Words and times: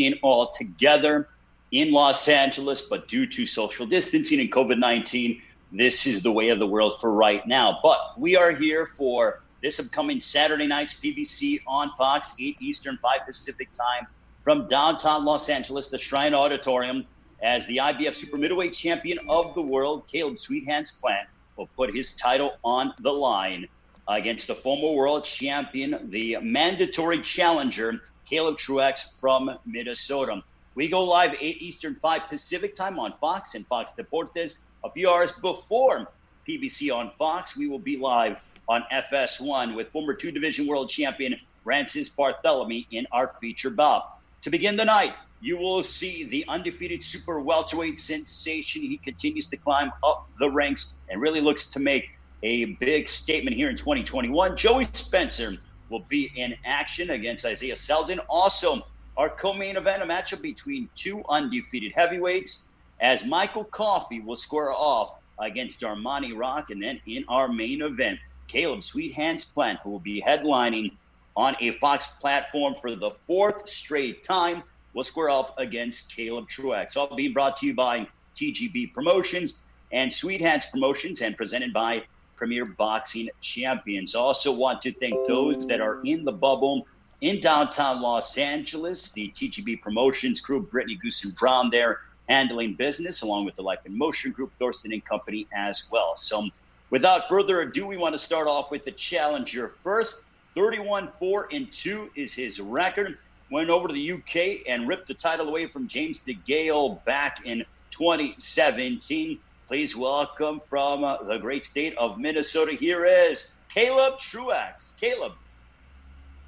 being 0.00 0.18
all 0.22 0.50
together 0.52 1.28
in 1.72 1.92
Los 1.92 2.26
Angeles, 2.26 2.88
but 2.88 3.06
due 3.06 3.26
to 3.26 3.44
social 3.44 3.84
distancing 3.84 4.40
and 4.40 4.50
COVID 4.50 4.78
19, 4.78 5.42
this 5.72 6.06
is 6.06 6.22
the 6.22 6.32
way 6.32 6.48
of 6.48 6.58
the 6.58 6.66
world 6.66 6.98
for 6.98 7.12
right 7.12 7.46
now. 7.46 7.78
But 7.82 8.18
we 8.18 8.34
are 8.34 8.50
here 8.50 8.86
for 8.86 9.42
this 9.60 9.78
upcoming 9.78 10.18
Saturday 10.18 10.66
night's 10.66 10.94
PBC 10.94 11.60
on 11.66 11.90
Fox, 11.90 12.34
8 12.40 12.56
Eastern, 12.62 12.96
5 12.96 13.26
Pacific 13.26 13.68
time 13.74 14.06
from 14.42 14.66
downtown 14.68 15.26
Los 15.26 15.50
Angeles, 15.50 15.88
the 15.88 15.98
Shrine 15.98 16.32
Auditorium, 16.32 17.04
as 17.42 17.66
the 17.66 17.76
IBF 17.76 18.14
Super 18.14 18.38
Middleweight 18.38 18.72
Champion 18.72 19.18
of 19.28 19.54
the 19.54 19.60
World, 19.60 20.08
Caleb 20.08 20.38
Sweethands 20.38 20.92
Plant, 20.92 21.28
will 21.56 21.68
put 21.76 21.94
his 21.94 22.14
title 22.14 22.56
on 22.64 22.94
the 23.00 23.12
line 23.12 23.68
against 24.08 24.46
the 24.46 24.54
former 24.54 24.96
world 24.96 25.24
champion, 25.24 26.08
the 26.08 26.38
mandatory 26.40 27.20
challenger, 27.20 28.00
Caleb 28.30 28.58
Truax 28.58 29.18
from 29.18 29.58
Minnesota. 29.66 30.40
We 30.76 30.86
go 30.86 31.00
live 31.00 31.34
8 31.40 31.60
Eastern, 31.60 31.96
5 31.96 32.28
Pacific 32.28 32.76
time 32.76 32.96
on 32.96 33.12
Fox 33.12 33.56
and 33.56 33.66
Fox 33.66 33.92
Deportes. 33.98 34.58
A 34.84 34.88
few 34.88 35.10
hours 35.10 35.32
before 35.32 36.12
PBC 36.48 36.94
on 36.94 37.10
Fox, 37.18 37.56
we 37.56 37.66
will 37.66 37.80
be 37.80 37.96
live 37.96 38.36
on 38.68 38.84
FS1 38.92 39.74
with 39.74 39.88
former 39.88 40.14
two 40.14 40.30
division 40.30 40.68
world 40.68 40.88
champion 40.88 41.34
Rances 41.64 42.08
Barthelemy 42.08 42.86
in 42.92 43.04
our 43.10 43.26
feature 43.26 43.68
bout. 43.68 44.20
To 44.42 44.50
begin 44.50 44.76
the 44.76 44.84
night, 44.84 45.14
you 45.40 45.58
will 45.58 45.82
see 45.82 46.22
the 46.22 46.44
undefeated 46.46 47.02
super 47.02 47.40
welterweight 47.40 47.98
sensation. 47.98 48.82
He 48.82 48.98
continues 48.98 49.48
to 49.48 49.56
climb 49.56 49.90
up 50.04 50.28
the 50.38 50.48
ranks 50.48 50.94
and 51.08 51.20
really 51.20 51.40
looks 51.40 51.66
to 51.66 51.80
make 51.80 52.10
a 52.44 52.66
big 52.76 53.08
statement 53.08 53.56
here 53.56 53.70
in 53.70 53.76
2021. 53.76 54.56
Joey 54.56 54.86
Spencer 54.92 55.58
will 55.90 56.06
be 56.08 56.32
in 56.36 56.54
action 56.64 57.10
against 57.10 57.44
Isaiah 57.44 57.76
Seldon. 57.76 58.20
Also, 58.20 58.86
our 59.16 59.28
co-main 59.28 59.76
event, 59.76 60.02
a 60.02 60.06
matchup 60.06 60.40
between 60.40 60.88
two 60.94 61.22
undefeated 61.28 61.92
heavyweights, 61.94 62.64
as 63.00 63.26
Michael 63.26 63.64
Coffie 63.66 64.24
will 64.24 64.36
square 64.36 64.72
off 64.72 65.16
against 65.38 65.80
Darmani 65.80 66.36
Rock, 66.36 66.70
and 66.70 66.82
then 66.82 67.00
in 67.06 67.24
our 67.28 67.48
main 67.48 67.82
event, 67.82 68.18
Caleb 68.46 68.82
Sweethands 68.82 69.44
Plant, 69.44 69.80
who 69.82 69.90
will 69.90 70.00
be 70.00 70.22
headlining 70.26 70.92
on 71.36 71.56
a 71.60 71.70
Fox 71.72 72.08
platform 72.20 72.74
for 72.74 72.94
the 72.94 73.10
fourth 73.10 73.68
straight 73.68 74.24
time, 74.24 74.62
will 74.94 75.04
square 75.04 75.30
off 75.30 75.52
against 75.58 76.14
Caleb 76.14 76.48
Truax. 76.48 76.96
All 76.96 77.14
being 77.14 77.32
brought 77.32 77.56
to 77.58 77.66
you 77.66 77.74
by 77.74 78.06
TGB 78.36 78.92
Promotions 78.92 79.62
and 79.92 80.12
Sweethands 80.12 80.66
Promotions, 80.66 81.20
and 81.20 81.36
presented 81.36 81.72
by 81.72 82.02
Premier 82.40 82.64
Boxing 82.64 83.28
Champions. 83.42 84.14
Also, 84.14 84.50
want 84.50 84.80
to 84.80 84.94
thank 84.94 85.22
those 85.26 85.66
that 85.66 85.78
are 85.78 86.00
in 86.04 86.24
the 86.24 86.32
bubble 86.32 86.86
in 87.20 87.38
downtown 87.38 88.00
Los 88.00 88.38
Angeles, 88.38 89.12
the 89.12 89.30
TGB 89.32 89.82
Promotions 89.82 90.40
crew, 90.40 90.62
Brittany 90.62 90.98
Goosen 91.04 91.38
Brown 91.38 91.68
there 91.68 92.00
handling 92.30 92.76
business, 92.76 93.20
along 93.20 93.44
with 93.44 93.56
the 93.56 93.62
Life 93.62 93.84
in 93.84 93.96
Motion 93.96 94.32
group, 94.32 94.52
Thorsten 94.58 94.90
and 94.90 95.04
Company 95.04 95.46
as 95.54 95.90
well. 95.92 96.16
So, 96.16 96.48
without 96.88 97.28
further 97.28 97.60
ado, 97.60 97.86
we 97.86 97.98
want 97.98 98.14
to 98.14 98.18
start 98.18 98.48
off 98.48 98.70
with 98.70 98.84
the 98.84 98.92
challenger 98.92 99.68
first. 99.68 100.22
31 100.54 101.08
4 101.08 101.48
and 101.52 101.70
2 101.70 102.10
is 102.16 102.32
his 102.32 102.58
record. 102.58 103.18
Went 103.50 103.68
over 103.68 103.86
to 103.86 103.92
the 103.92 104.12
UK 104.12 104.66
and 104.66 104.88
ripped 104.88 105.08
the 105.08 105.14
title 105.14 105.46
away 105.46 105.66
from 105.66 105.86
James 105.86 106.20
DeGale 106.26 107.04
back 107.04 107.44
in 107.44 107.66
2017. 107.90 109.38
Please 109.70 109.96
welcome 109.96 110.58
from 110.58 111.04
uh, 111.04 111.22
the 111.22 111.38
great 111.38 111.64
state 111.64 111.96
of 111.96 112.18
Minnesota. 112.18 112.72
Here 112.72 113.04
is 113.04 113.54
Caleb 113.72 114.18
Truax. 114.18 114.96
Caleb. 115.00 115.34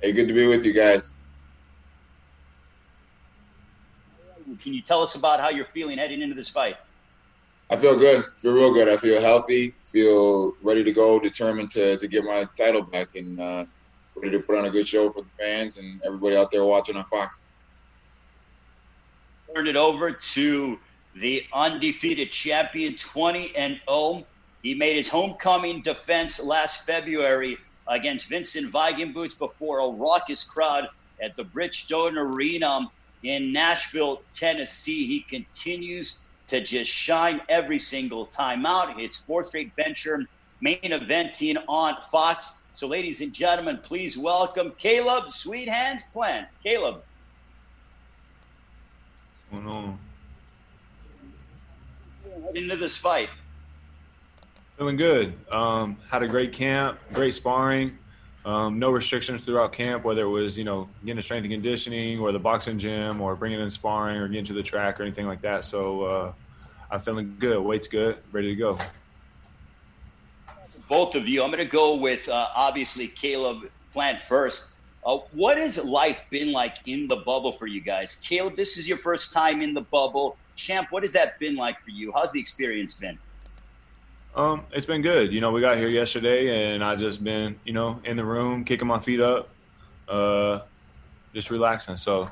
Hey, 0.01 0.11
good 0.11 0.27
to 0.27 0.34
be 0.34 0.48
with 0.48 0.67
you 0.67 0.73
guys. 0.73 1.14
Can 4.61 4.75
you 4.75 4.83
tell 4.83 5.03
us 5.03 5.14
about 5.14 5.39
how 5.39 5.51
you're 5.51 5.64
feeling 5.64 5.98
heading 5.98 6.20
into 6.20 6.34
this 6.34 6.48
fight? 6.48 6.75
I 7.70 7.77
feel 7.77 7.97
good. 7.97 8.25
feel 8.34 8.55
real 8.55 8.75
good. 8.75 8.89
I 8.89 8.97
feel 8.97 9.20
healthy. 9.20 9.73
Feel 9.84 10.57
ready 10.61 10.83
to 10.83 10.91
go. 10.91 11.20
Determined 11.20 11.70
to 11.70 11.97
to 11.98 12.08
get 12.08 12.24
my 12.24 12.48
title 12.58 12.83
back 12.83 13.14
and 13.14 13.39
uh, 13.41 13.64
ready 14.17 14.36
to 14.36 14.41
put 14.42 14.58
on 14.58 14.64
a 14.64 14.70
good 14.70 14.89
show 14.89 15.08
for 15.11 15.23
the 15.23 15.30
fans 15.30 15.77
and 15.77 16.02
everybody 16.05 16.35
out 16.35 16.51
there 16.51 16.64
watching 16.64 16.97
on 16.97 17.05
Fox. 17.05 17.36
Turn 19.55 19.68
it 19.68 19.77
over 19.77 20.11
to 20.11 20.79
the 21.14 21.45
undefeated 21.52 22.33
champion, 22.33 22.96
20 22.96 23.55
and 23.56 23.80
0. 23.89 24.27
He 24.62 24.74
made 24.74 24.96
his 24.96 25.08
homecoming 25.08 25.83
defense 25.83 26.42
last 26.42 26.86
February 26.86 27.58
against 27.89 28.28
Vincent 28.28 28.73
Feigenbutz 28.73 29.39
before 29.39 29.80
a 29.80 29.89
raucous 29.89 30.45
crowd 30.45 30.89
at 31.23 31.36
the 31.36 31.45
Bridgestone 31.45 32.17
Arena 32.17 32.86
in 33.23 33.52
Nashville, 33.52 34.23
Tennessee. 34.33 35.06
He 35.06 35.20
continues 35.28 36.23
to 36.48 36.62
just 36.62 36.90
shine 36.90 37.40
every 37.48 37.79
single 37.79 38.27
time 38.27 38.67
out. 38.67 38.98
His 38.98 39.17
fourth 39.17 39.48
straight 39.48 39.74
venture, 39.77 40.24
main 40.61 40.79
eventing 40.83 41.56
on 41.68 41.96
Fox. 42.11 42.58
So, 42.73 42.86
ladies 42.86 43.20
and 43.20 43.33
gentlemen, 43.33 43.79
please 43.83 44.17
welcome 44.17 44.73
Caleb 44.79 45.30
Sweet 45.30 45.68
Hands 45.68 46.02
Plant. 46.12 46.46
Caleb. 46.62 47.02
What's 49.50 49.64
going 49.64 49.77
on? 49.77 49.98
Into 52.55 52.77
this 52.77 52.97
fight? 52.97 53.29
Feeling 54.79 54.97
good. 54.97 55.35
Um, 55.51 55.97
had 56.11 56.23
a 56.23 56.29
great 56.29 56.53
camp, 56.53 56.98
great 57.13 57.35
sparring. 57.35 57.98
Um, 58.45 58.79
no 58.81 58.91
restrictions 58.91 59.45
throughout 59.45 59.73
camp, 59.73 60.05
whether 60.05 60.23
it 60.23 60.29
was 60.29 60.59
you 60.59 60.65
know 60.65 60.89
getting 61.05 61.17
to 61.17 61.23
strength 61.23 61.45
and 61.45 61.53
conditioning 61.53 62.19
or 62.19 62.33
the 62.33 62.41
boxing 62.41 62.79
gym 62.79 63.21
or 63.21 63.37
bringing 63.37 63.61
in 63.61 63.71
sparring 63.71 64.17
or 64.17 64.27
getting 64.27 64.45
to 64.47 64.53
the 64.53 64.63
track 64.63 64.98
or 64.98 65.05
anything 65.05 65.27
like 65.27 65.41
that. 65.42 65.65
So 65.65 66.05
uh, 66.05 66.33
I'm 66.91 67.01
feeling 67.01 67.37
good. 67.39 67.61
Weight's 67.61 67.87
good, 67.87 68.19
ready 68.33 68.48
to 68.48 68.57
go. 68.57 68.79
Both 70.89 71.15
of 71.15 71.29
you. 71.29 71.42
I'm 71.42 71.51
going 71.51 71.65
to 71.65 71.71
go 71.71 71.95
with 71.95 72.29
uh, 72.29 72.48
obviously 72.55 73.09
Caleb 73.09 73.71
Plant 73.92 74.21
first. 74.21 74.73
Uh, 75.05 75.18
what 75.33 75.58
has 75.58 75.85
life 75.85 76.20
been 76.30 76.52
like 76.52 76.77
in 76.86 77.08
the 77.08 77.17
bubble 77.17 77.51
for 77.51 77.67
you 77.67 77.80
guys? 77.80 78.20
Caleb, 78.23 78.55
this 78.55 78.77
is 78.77 78.89
your 78.89 78.98
first 78.98 79.33
time 79.33 79.61
in 79.61 79.74
the 79.74 79.80
bubble. 79.80 80.36
Champ, 80.55 80.89
what 80.92 81.02
has 81.02 81.13
that 81.13 81.39
been 81.40 81.57
like 81.57 81.79
for 81.80 81.90
you? 81.90 82.13
How's 82.13 82.30
the 82.30 82.39
experience 82.39 82.95
been? 82.95 83.18
Um, 84.36 84.64
it's 84.70 84.86
been 84.86 85.02
good. 85.02 85.33
You 85.33 85.41
know, 85.41 85.51
we 85.51 85.61
got 85.61 85.77
here 85.77 85.89
yesterday, 85.89 86.73
and 86.73 86.85
I 86.85 86.95
just 86.95 87.23
been, 87.23 87.58
you 87.64 87.73
know, 87.73 88.01
in 88.05 88.17
the 88.17 88.24
room, 88.24 88.64
kicking 88.64 88.86
my 88.86 89.01
feet 89.01 89.20
up, 89.20 89.48
uh, 90.08 90.61
just 91.35 91.51
relaxing. 91.51 91.96
So, 91.96 92.30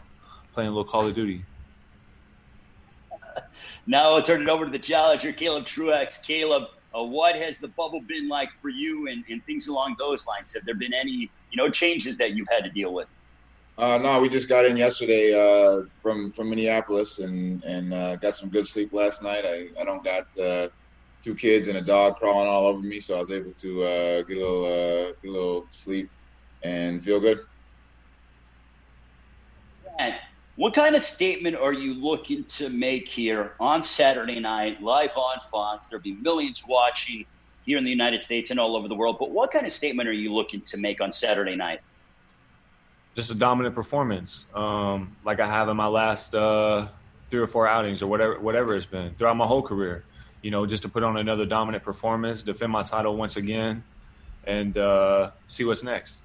playing 0.55 0.69
a 0.69 0.71
little 0.71 0.91
Call 0.91 1.07
of 1.07 1.15
Duty. 1.15 1.45
now 3.87 4.15
I'll 4.15 4.23
turn 4.23 4.43
it 4.43 4.49
over 4.49 4.65
to 4.65 4.71
the 4.71 4.79
challenger, 4.79 5.33
Caleb 5.33 5.67
Truax. 5.67 6.23
Caleb, 6.23 6.69
uh, 6.97 7.03
what 7.03 7.35
has 7.35 7.59
the 7.59 7.69
bubble 7.69 8.01
been 8.01 8.29
like 8.29 8.53
for 8.53 8.69
you, 8.69 9.09
and, 9.09 9.25
and 9.29 9.45
things 9.45 9.67
along 9.67 9.97
those 9.99 10.27
lines? 10.27 10.55
Have 10.55 10.65
there 10.65 10.77
been 10.77 10.95
any, 10.95 11.31
you 11.51 11.57
know, 11.57 11.71
changes 11.71 12.17
that 12.19 12.33
you've 12.33 12.49
had 12.51 12.65
to 12.65 12.71
deal 12.71 12.93
with? 12.95 13.13
Uh, 13.79 13.99
no, 13.99 14.21
we 14.21 14.29
just 14.29 14.49
got 14.49 14.65
in 14.67 14.77
yesterday 14.77 15.33
uh, 15.33 15.83
from 15.97 16.33
from 16.33 16.51
Minneapolis 16.51 17.19
and 17.19 17.65
and 17.65 17.95
uh, 17.95 18.17
got 18.17 18.35
some 18.35 18.51
good 18.51 18.67
sleep 18.67 18.93
last 18.93 19.23
night. 19.23 19.45
I, 19.47 19.69
I 19.81 19.85
don't 19.85 20.05
got 20.05 20.27
uh, 20.39 20.69
two 21.23 21.35
kids 21.35 21.69
and 21.69 21.79
a 21.79 21.81
dog 21.81 22.17
crawling 22.17 22.49
all 22.49 22.67
over 22.67 22.81
me, 22.83 23.01
so 23.01 23.17
I 23.17 23.21
was 23.21 23.31
able 23.31 23.53
to 23.53 23.83
uh, 23.83 24.23
get 24.23 24.37
a 24.37 24.41
little 24.41 24.65
uh, 24.65 25.13
get 25.23 25.31
a 25.31 25.33
little 25.33 25.67
sleep 25.71 26.11
and 26.63 27.03
feel 27.03 27.21
good. 27.21 27.41
And 29.99 30.15
what 30.57 30.75
kind 30.75 30.95
of 30.95 31.01
statement 31.01 31.57
are 31.57 31.73
you 31.73 31.95
looking 31.95 32.45
to 32.45 32.69
make 32.69 33.09
here 33.09 33.55
on 33.61 33.83
Saturday 33.83 34.41
night, 34.41 34.83
live 34.83 35.17
on 35.17 35.39
Fox? 35.51 35.87
There'll 35.87 36.03
be 36.03 36.17
millions 36.21 36.63
watching 36.69 37.25
here 37.71 37.79
in 37.79 37.85
the 37.85 37.91
United 37.91 38.21
States 38.21 38.51
and 38.51 38.59
all 38.59 38.75
over 38.75 38.89
the 38.89 38.95
world. 38.97 39.17
But 39.21 39.31
what 39.31 39.53
kind 39.53 39.65
of 39.65 39.71
statement 39.71 40.09
are 40.09 40.13
you 40.13 40.35
looking 40.35 40.61
to 40.63 40.77
make 40.77 41.01
on 41.01 41.13
Saturday 41.13 41.55
night? 41.55 41.81
just 43.15 43.31
a 43.31 43.35
dominant 43.35 43.75
performance, 43.75 44.47
um, 44.55 45.17
like 45.25 45.41
I 45.41 45.47
have 45.47 45.69
in 45.69 45.77
my 45.77 45.87
last 45.87 46.35
uh, 46.35 46.89
three 47.29 47.41
or 47.41 47.47
four 47.47 47.67
outings 47.67 48.03
or 48.03 48.07
whatever 48.07 48.39
whatever 48.39 48.75
it's 48.75 48.87
been 48.87 49.15
throughout 49.17 49.37
my 49.37 49.47
whole 49.47 49.63
career. 49.63 50.05
You 50.43 50.51
know, 50.51 50.65
just 50.65 50.83
to 50.85 50.89
put 50.89 51.03
on 51.03 51.17
another 51.17 51.45
dominant 51.45 51.85
performance, 51.85 52.43
defend 52.43 52.73
my 52.73 52.83
title 52.83 53.17
once 53.17 53.37
again, 53.37 53.83
and 54.45 54.77
uh, 54.79 55.33
see 55.49 55.65
what's 55.65 55.83
next. 55.83 56.23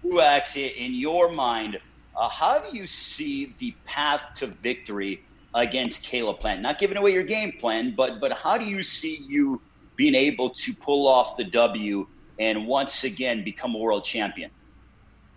Truax, 0.00 0.56
in 0.56 0.94
your 0.94 1.30
mind, 1.32 1.78
uh, 2.16 2.28
how 2.28 2.58
do 2.58 2.74
you 2.74 2.86
see 2.86 3.54
the 3.58 3.74
path 3.84 4.22
to 4.36 4.46
victory 4.46 5.22
against 5.54 6.04
Caleb 6.04 6.40
Plant? 6.40 6.62
Not 6.62 6.78
giving 6.78 6.96
away 6.96 7.12
your 7.12 7.24
game 7.24 7.52
plan, 7.60 7.94
but 7.96 8.20
but 8.20 8.32
how 8.32 8.58
do 8.58 8.64
you 8.64 8.82
see 8.82 9.24
you 9.28 9.62
being 9.96 10.14
able 10.14 10.50
to 10.50 10.74
pull 10.74 11.08
off 11.08 11.36
the 11.36 11.44
W 11.44 12.06
and 12.38 12.66
once 12.66 13.04
again 13.04 13.44
become 13.44 13.74
a 13.74 13.78
world 13.78 14.04
champion? 14.04 14.50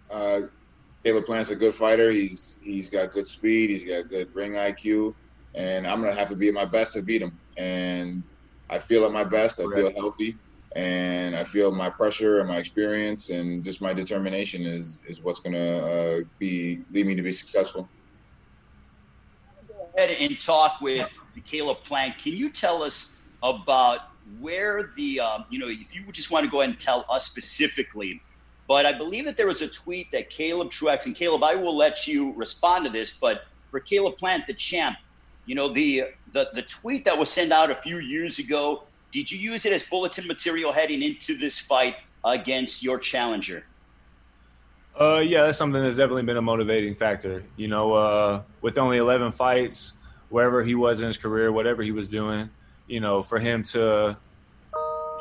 Uh, 0.10 0.42
Caleb 1.04 1.26
Plant's 1.26 1.50
a 1.50 1.56
good 1.56 1.74
fighter. 1.74 2.12
He's 2.12 2.60
he's 2.62 2.90
got 2.90 3.12
good 3.12 3.28
speed. 3.28 3.70
He's 3.70 3.84
got 3.84 4.10
good 4.10 4.30
ring 4.34 4.54
IQ, 4.54 5.16
and 5.56 5.88
I'm 5.88 6.02
gonna 6.02 6.14
have 6.14 6.30
to 6.30 6.36
be 6.36 6.48
at 6.48 6.54
my 6.54 6.66
best 6.66 6.94
to 6.94 7.02
beat 7.02 7.22
him. 7.22 7.40
And 7.58 8.24
I 8.70 8.80
feel 8.80 9.06
at 9.06 9.12
my 9.12 9.24
best. 9.24 9.60
I 9.60 9.66
feel 9.76 9.92
healthy, 9.96 10.38
and 10.76 11.36
I 11.36 11.44
feel 11.44 11.72
my 11.72 11.90
pressure 11.90 12.40
and 12.40 12.48
my 12.48 12.58
experience 12.58 13.30
and 13.30 13.64
just 13.64 13.82
my 13.82 13.94
determination 13.94 14.62
is 14.64 15.00
is 15.08 15.22
what's 15.22 15.40
going 15.40 15.54
to 15.54 15.86
uh, 15.86 16.20
be 16.40 16.82
lead 16.92 17.08
me 17.08 17.16
to 17.16 17.22
be 17.22 17.34
successful. 17.34 17.90
Ahead 19.98 20.18
and 20.20 20.40
talk 20.40 20.80
with 20.82 21.10
Caleb 21.46 21.78
Plant. 21.84 22.18
Can 22.18 22.34
you 22.34 22.52
tell 22.52 22.84
us 22.84 23.18
about 23.44 24.00
where 24.40 24.92
the 24.96 25.20
uh, 25.20 25.40
you 25.50 25.60
know 25.60 25.68
if 25.68 25.94
you 25.94 26.12
just 26.12 26.32
want 26.32 26.46
to 26.46 26.50
go 26.50 26.62
ahead 26.62 26.72
and 26.72 26.80
tell 26.80 27.06
us 27.10 27.28
specifically? 27.28 28.22
But 28.68 28.86
I 28.86 28.94
believe 28.94 29.26
that 29.26 29.36
there 29.36 29.48
was 29.48 29.62
a 29.62 29.68
tweet 29.68 30.12
that 30.12 30.30
Caleb 30.30 30.72
Truax 30.72 31.06
and 31.06 31.16
Caleb, 31.16 31.44
I 31.44 31.56
will 31.56 31.76
let 31.76 32.08
you 32.08 32.34
respond 32.36 32.86
to 32.86 32.92
this, 32.92 33.18
but 33.20 33.42
for 33.70 33.82
Caleb 33.82 34.18
Plant, 34.18 34.48
the 34.48 34.54
champ, 34.54 34.98
you 35.46 35.56
know 35.56 35.68
the 35.68 36.06
the 36.32 36.50
the 36.54 36.62
tweet 36.62 37.04
that 37.06 37.18
was 37.18 37.30
sent 37.30 37.52
out 37.52 37.70
a 37.70 37.76
few 37.76 38.00
years 38.00 38.40
ago 38.40 38.84
did 39.12 39.30
you 39.30 39.38
use 39.38 39.66
it 39.66 39.74
as 39.74 39.84
bulletin 39.84 40.26
material 40.26 40.72
heading 40.72 41.02
into 41.02 41.38
this 41.38 41.60
fight 41.60 41.96
against 42.24 42.82
your 42.82 42.98
challenger? 42.98 43.66
Uh, 45.00 45.20
yeah, 45.20 45.44
that's 45.44 45.58
something 45.58 45.82
that's 45.82 45.96
definitely 45.96 46.24
been 46.24 46.38
a 46.38 46.42
motivating 46.42 46.96
factor. 46.96 47.44
You 47.56 47.68
know, 47.68 47.94
uh, 47.94 48.42
with 48.62 48.78
only 48.78 48.98
11 48.98 49.32
fights, 49.32 49.94
wherever 50.30 50.64
he 50.64 50.76
was 50.76 51.02
in 51.02 51.08
his 51.08 51.18
career, 51.18 51.52
whatever 51.52 51.82
he 51.82 51.92
was 51.92 52.08
doing, 52.08 52.50
you 52.88 53.00
know, 53.00 53.24
for 53.24 53.40
him 53.40 53.64
to, 53.64 54.18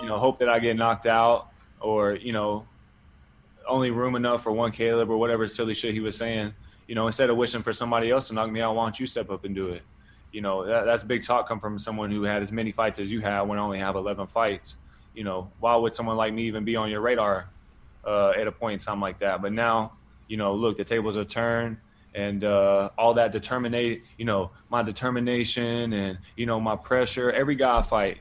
you 0.01 0.07
know, 0.07 0.19
hope 0.19 0.39
that 0.41 0.49
I 0.49 0.59
get 0.59 0.77
knocked 0.77 1.07
out 1.07 1.49
or, 1.81 2.15
you 2.15 2.33
know, 2.33 2.67
only 3.67 3.91
room 3.91 4.17
enough 4.17 4.43
for 4.43 4.53
one 4.53 4.73
Caleb 4.73 5.11
or 5.11 5.17
whatever 5.17 5.47
silly 5.47 5.75
shit 5.75 5.95
he 5.95 6.01
was 6.01 6.17
saying, 6.17 6.53
you 6.87 6.95
know, 6.95 7.07
instead 7.07 7.31
of 7.31 7.37
wishing 7.37 7.63
for 7.63 7.73
somebody 7.73 8.11
else 8.11 8.29
to 8.29 8.35
knock 8.35 8.51
me 8.51 8.61
out, 8.61 8.75
why 8.75 8.85
don't 8.85 8.99
you 8.99 9.07
step 9.07 9.31
up 9.31 9.45
and 9.45 9.55
do 9.55 9.69
it? 9.69 9.83
you 10.33 10.41
know 10.41 10.65
that, 10.67 10.85
that's 10.85 11.03
big 11.03 11.25
talk 11.25 11.49
come 11.49 11.61
from 11.61 11.79
someone 11.79 12.11
who 12.11 12.23
had 12.23 12.43
as 12.43 12.53
many 12.53 12.73
fights 12.73 12.99
as 12.99 13.11
you 13.11 13.21
have 13.21 13.49
when 13.49 13.59
I 13.59 13.63
only 13.63 13.79
have 13.79 13.97
11 13.97 14.27
fights 14.27 14.77
you 15.15 15.25
know 15.25 15.51
why 15.61 15.75
would 15.77 15.95
someone 15.95 16.17
like 16.17 16.33
me 16.33 16.45
even 16.45 16.65
be 16.65 16.77
on 16.77 16.91
your 16.91 17.01
radar 17.01 17.49
uh, 18.05 18.31
at 18.31 18.47
a 18.47 18.53
point 18.53 18.81
in 18.81 18.87
time 18.87 19.01
like 19.01 19.21
that. 19.21 19.43
But 19.43 19.53
now 19.53 19.93
you 20.29 20.37
know 20.37 20.55
look 20.55 20.77
the 20.77 20.85
tables 20.85 21.17
are 21.17 21.25
turned 21.25 21.79
and 22.15 22.43
uh, 22.43 22.91
all 22.99 23.15
that 23.15 23.33
determinate 23.33 24.05
you 24.19 24.25
know 24.25 24.51
my 24.69 24.83
determination 24.83 25.93
and 25.93 26.19
you 26.37 26.47
know 26.47 26.61
my 26.61 26.77
pressure 26.77 27.31
every 27.31 27.55
guy 27.55 27.79
I 27.79 27.83
fight 27.83 28.19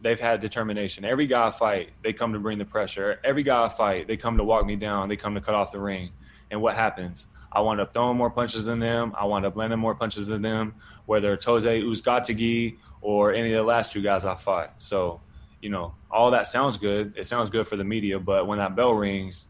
they've 0.00 0.20
had 0.20 0.40
determination. 0.40 1.04
Every 1.04 1.26
guy 1.26 1.48
I 1.48 1.50
fight 1.50 1.90
they 2.02 2.12
come 2.12 2.32
to 2.32 2.38
bring 2.38 2.58
the 2.58 2.64
pressure. 2.64 3.20
Every 3.24 3.42
guy 3.42 3.64
I 3.64 3.68
fight 3.68 4.06
they 4.06 4.16
come 4.16 4.36
to 4.36 4.44
walk 4.44 4.64
me 4.66 4.76
down. 4.76 5.08
They 5.08 5.16
come 5.16 5.34
to 5.34 5.40
cut 5.40 5.54
off 5.54 5.72
the 5.72 5.80
ring. 5.80 6.12
And 6.50 6.62
what 6.62 6.74
happens? 6.74 7.26
I 7.52 7.60
wound 7.60 7.80
up 7.80 7.92
throwing 7.92 8.16
more 8.16 8.30
punches 8.30 8.66
than 8.66 8.78
them. 8.78 9.14
I 9.18 9.24
wound 9.24 9.46
up 9.46 9.56
landing 9.56 9.78
more 9.78 9.94
punches 9.94 10.26
than 10.26 10.42
them, 10.42 10.74
whether 11.06 11.32
it's 11.32 11.44
Jose 11.44 11.82
Uzcategui 11.82 12.76
or 13.00 13.32
any 13.32 13.52
of 13.52 13.56
the 13.56 13.62
last 13.62 13.92
two 13.92 14.02
guys 14.02 14.24
I 14.24 14.34
fought. 14.36 14.74
So, 14.78 15.22
you 15.66 15.72
know, 15.72 15.92
all 16.12 16.30
that 16.30 16.46
sounds 16.46 16.78
good. 16.78 17.12
It 17.16 17.26
sounds 17.26 17.50
good 17.50 17.66
for 17.66 17.74
the 17.74 17.82
media, 17.82 18.20
but 18.20 18.46
when 18.46 18.58
that 18.58 18.76
bell 18.76 18.92
rings, 18.92 19.46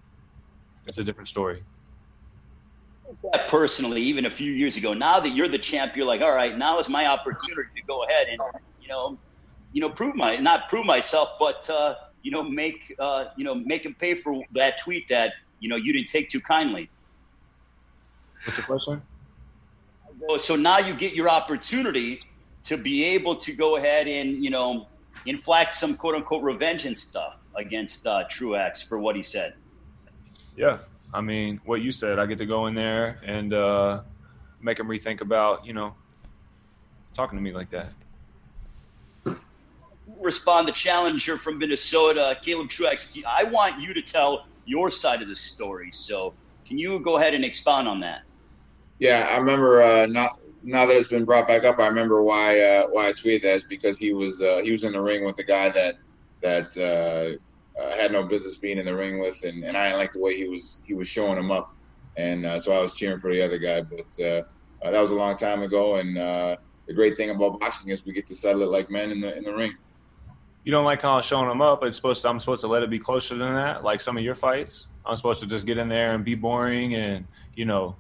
it's 0.87 0.97
a 0.97 1.05
different 1.05 1.29
story. 1.29 1.63
Personally, 3.49 4.01
even 4.01 4.25
a 4.25 4.31
few 4.31 4.51
years 4.51 4.79
ago, 4.79 4.95
now 4.95 5.21
that 5.21 5.35
you're 5.35 5.47
the 5.47 5.59
champ, 5.59 5.95
you're 5.95 6.07
like, 6.07 6.23
all 6.23 6.35
right, 6.35 6.57
now 6.57 6.79
is 6.79 6.89
my 6.89 7.05
opportunity 7.05 7.69
to 7.77 7.83
go 7.87 8.05
ahead 8.05 8.29
and, 8.29 8.41
you 8.81 8.89
know, 8.89 9.19
you 9.75 9.83
know, 9.83 9.91
prove 9.91 10.17
my 10.17 10.37
not 10.39 10.71
prove 10.71 10.87
myself, 10.87 11.33
but 11.39 11.69
uh, 11.69 11.97
you 12.23 12.31
know, 12.31 12.43
make 12.43 12.97
uh, 12.99 13.27
you 13.37 13.45
know, 13.45 13.55
make 13.55 13.85
him 13.85 13.95
pay 14.01 14.15
for 14.15 14.43
that 14.55 14.79
tweet 14.79 15.07
that 15.09 15.35
you 15.61 15.69
know 15.69 15.77
you 15.77 15.93
didn't 15.93 16.09
take 16.09 16.31
too 16.31 16.41
kindly. 16.41 16.89
What's 18.47 18.57
the 18.57 18.63
question? 18.63 19.03
So 20.39 20.57
now 20.57 20.79
you 20.79 20.95
get 20.95 21.13
your 21.13 21.29
opportunity 21.29 22.21
to 22.65 22.79
be 22.79 23.05
able 23.05 23.37
to 23.37 23.53
go 23.53 23.77
ahead 23.77 24.09
and 24.09 24.43
you 24.43 24.49
know 24.49 24.89
inflict 25.27 25.73
some 25.73 25.97
quote 25.97 26.15
unquote 26.15 26.43
revenge 26.43 26.87
and 26.87 26.97
stuff 26.97 27.39
against 27.55 28.07
uh, 28.07 28.25
Truax 28.29 28.83
for 28.83 28.99
what 28.99 29.17
he 29.17 29.23
said. 29.23 29.55
Yeah, 30.57 30.79
I 31.13 31.21
mean 31.21 31.61
what 31.65 31.83
you 31.83 31.93
said. 31.93 32.19
I 32.19 32.27
get 32.27 32.39
to 32.39 32.47
go 32.47 32.67
in 32.67 32.75
there 32.75 33.21
and 33.25 33.53
uh, 33.53 34.03
make 34.61 34.79
him 34.79 34.89
rethink 34.89 35.21
about 35.21 35.65
you 35.67 35.73
know 35.73 35.95
talking 37.15 37.39
to 37.39 37.43
me 37.43 37.53
like 37.53 37.71
that. 37.71 37.93
Respond 40.21 40.67
the 40.67 40.73
challenger 40.73 41.37
from 41.37 41.59
Minnesota, 41.59 42.39
Caleb 42.43 42.71
Truax. 42.71 43.09
I 43.27 43.45
want 43.45 43.81
you 43.81 43.93
to 43.93 44.03
tell 44.03 44.47
your 44.65 44.91
side 44.91 45.23
of 45.23 45.29
the 45.29 45.35
story. 45.35 45.91
So 45.93 46.33
can 46.67 46.79
you 46.79 46.99
go 47.01 47.19
ahead 47.19 47.35
and 47.35 47.45
expound 47.45 47.87
on 47.87 48.01
that? 48.01 48.23
Yeah, 48.99 49.29
I 49.31 49.37
remember. 49.37 49.83
Uh, 49.83 50.07
not 50.07 50.39
now 50.67 50.85
that 50.85 50.97
it's 50.97 51.07
been 51.07 51.25
brought 51.25 51.47
back 51.47 51.65
up, 51.65 51.79
I 51.79 51.87
remember 51.87 52.25
why 52.25 52.61
uh, 52.61 52.89
why 52.89 53.09
I 53.09 53.13
tweeted 53.13 53.43
that 53.43 53.55
is 53.55 53.63
because 53.63 53.99
he 53.99 54.13
was 54.13 54.43
uh, 54.43 54.61
he 54.65 54.73
was 54.73 54.83
in 54.83 54.93
the 54.93 55.01
ring 55.01 55.25
with 55.25 55.39
a 55.39 55.45
guy 55.45 55.69
that 55.69 55.97
that 56.43 56.77
uh, 56.77 57.81
uh, 57.81 57.97
had 57.97 58.11
no 58.11 58.25
business 58.25 58.59
being 58.59 58.79
in 58.79 58.85
the 58.85 58.95
ring 58.95 59.21
with, 59.21 59.43
and, 59.45 59.65
and 59.65 59.77
I 59.77 59.87
didn't 59.87 60.01
like 60.01 60.13
the 60.13 60.19
way 60.19 60.37
he 60.37 60.49
was 60.49 60.79
he 60.85 60.93
was 60.93 61.07
showing 61.07 61.39
him 61.39 61.53
up, 61.53 61.73
and 62.17 62.45
uh, 62.45 62.59
so 62.59 62.73
I 62.73 62.83
was 62.83 62.95
cheering 62.95 63.19
for 63.19 63.33
the 63.33 63.41
other 63.43 63.59
guy. 63.59 63.81
But 63.81 64.11
that 64.19 65.01
was 65.01 65.13
a 65.13 65.15
long 65.15 65.37
time 65.37 65.63
ago, 65.63 65.97
and 65.97 66.17
the 66.17 66.95
great 66.95 67.17
thing 67.17 67.31
about 67.31 67.61
boxing 67.61 67.91
is 67.91 68.05
we 68.05 68.13
get 68.13 68.27
to 68.27 68.37
settle 68.37 68.63
it 68.63 68.69
like 68.69 68.91
men 68.91 69.13
in 69.13 69.21
the 69.21 69.37
in 69.37 69.45
the 69.45 69.55
ring. 69.55 69.73
You 70.65 70.73
don't 70.73 70.85
like 70.85 71.01
how 71.01 71.21
showing 71.21 71.49
him 71.49 71.63
up. 71.63 71.85
It's 71.85 71.95
supposed 71.95 72.23
to, 72.23 72.29
I'm 72.29 72.41
supposed 72.41 72.63
to 72.63 72.67
let 72.67 72.83
it 72.83 72.91
be 72.91 72.99
closer 72.99 73.37
than 73.37 73.55
that, 73.55 73.85
like 73.85 74.01
some 74.01 74.17
of 74.17 74.25
your 74.25 74.35
fights. 74.35 74.89
I'm 75.05 75.15
supposed 75.15 75.41
to 75.43 75.47
just 75.47 75.65
get 75.65 75.79
in 75.79 75.89
there 75.89 76.13
and 76.13 76.25
be 76.25 76.35
boring 76.35 76.97
and 76.97 77.25
you 77.55 77.67
know 77.67 77.95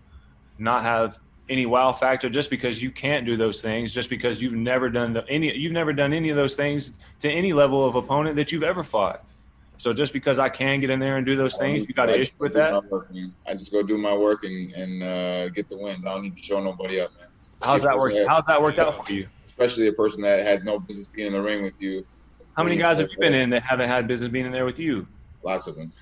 not 0.58 0.82
have 0.82 1.20
any 1.48 1.66
wow 1.66 1.92
factor 1.92 2.28
just 2.28 2.50
because 2.50 2.82
you 2.82 2.90
can't 2.90 3.24
do 3.24 3.36
those 3.36 3.62
things 3.62 3.92
just 3.92 4.10
because 4.10 4.42
you've 4.42 4.54
never 4.54 4.90
done 4.90 5.12
the, 5.12 5.26
any 5.28 5.56
you've 5.56 5.72
never 5.72 5.92
done 5.92 6.12
any 6.12 6.30
of 6.30 6.36
those 6.36 6.56
things 6.56 6.94
to 7.20 7.30
any 7.30 7.52
level 7.52 7.84
of 7.84 7.94
opponent 7.94 8.36
that 8.36 8.50
you've 8.50 8.62
ever 8.62 8.82
fought. 8.82 9.24
So 9.78 9.92
just 9.92 10.12
because 10.14 10.38
i 10.38 10.48
can 10.48 10.80
get 10.80 10.88
in 10.90 10.98
there 10.98 11.18
and 11.18 11.26
do 11.26 11.36
those 11.36 11.58
things 11.58 11.86
you 11.86 11.94
got 11.94 12.08
an 12.08 12.20
issue 12.20 12.32
with 12.38 12.54
that? 12.54 12.82
work, 12.90 13.10
i 13.46 13.54
just 13.54 13.70
go 13.70 13.82
do 13.82 13.98
my 13.98 14.16
work 14.16 14.44
and, 14.44 14.72
and 14.72 15.02
uh, 15.02 15.48
get 15.50 15.68
the 15.68 15.76
wins. 15.76 16.04
I 16.06 16.14
don't 16.14 16.22
need 16.22 16.36
to 16.36 16.42
show 16.42 16.62
nobody 16.62 17.00
up 17.00 17.12
man. 17.18 17.28
How's 17.62 17.82
that 17.82 17.96
work 17.96 18.14
how's 18.26 18.44
that 18.46 18.60
worked 18.60 18.78
out 18.78 19.06
for 19.06 19.12
you? 19.12 19.28
Especially 19.46 19.86
a 19.86 19.92
person 19.92 20.22
that 20.22 20.40
had 20.40 20.64
no 20.64 20.78
business 20.78 21.06
being 21.06 21.28
in 21.28 21.32
the 21.34 21.42
ring 21.42 21.62
with 21.62 21.80
you. 21.80 22.06
How 22.56 22.64
many 22.64 22.76
guys 22.76 22.98
have 22.98 23.10
you 23.10 23.18
been 23.18 23.34
in 23.34 23.50
that 23.50 23.62
haven't 23.62 23.88
had 23.88 24.08
business 24.08 24.30
being 24.30 24.46
in 24.46 24.52
there 24.52 24.64
with 24.64 24.78
you? 24.78 25.06
Lots 25.42 25.66
of 25.66 25.76
them. 25.76 25.92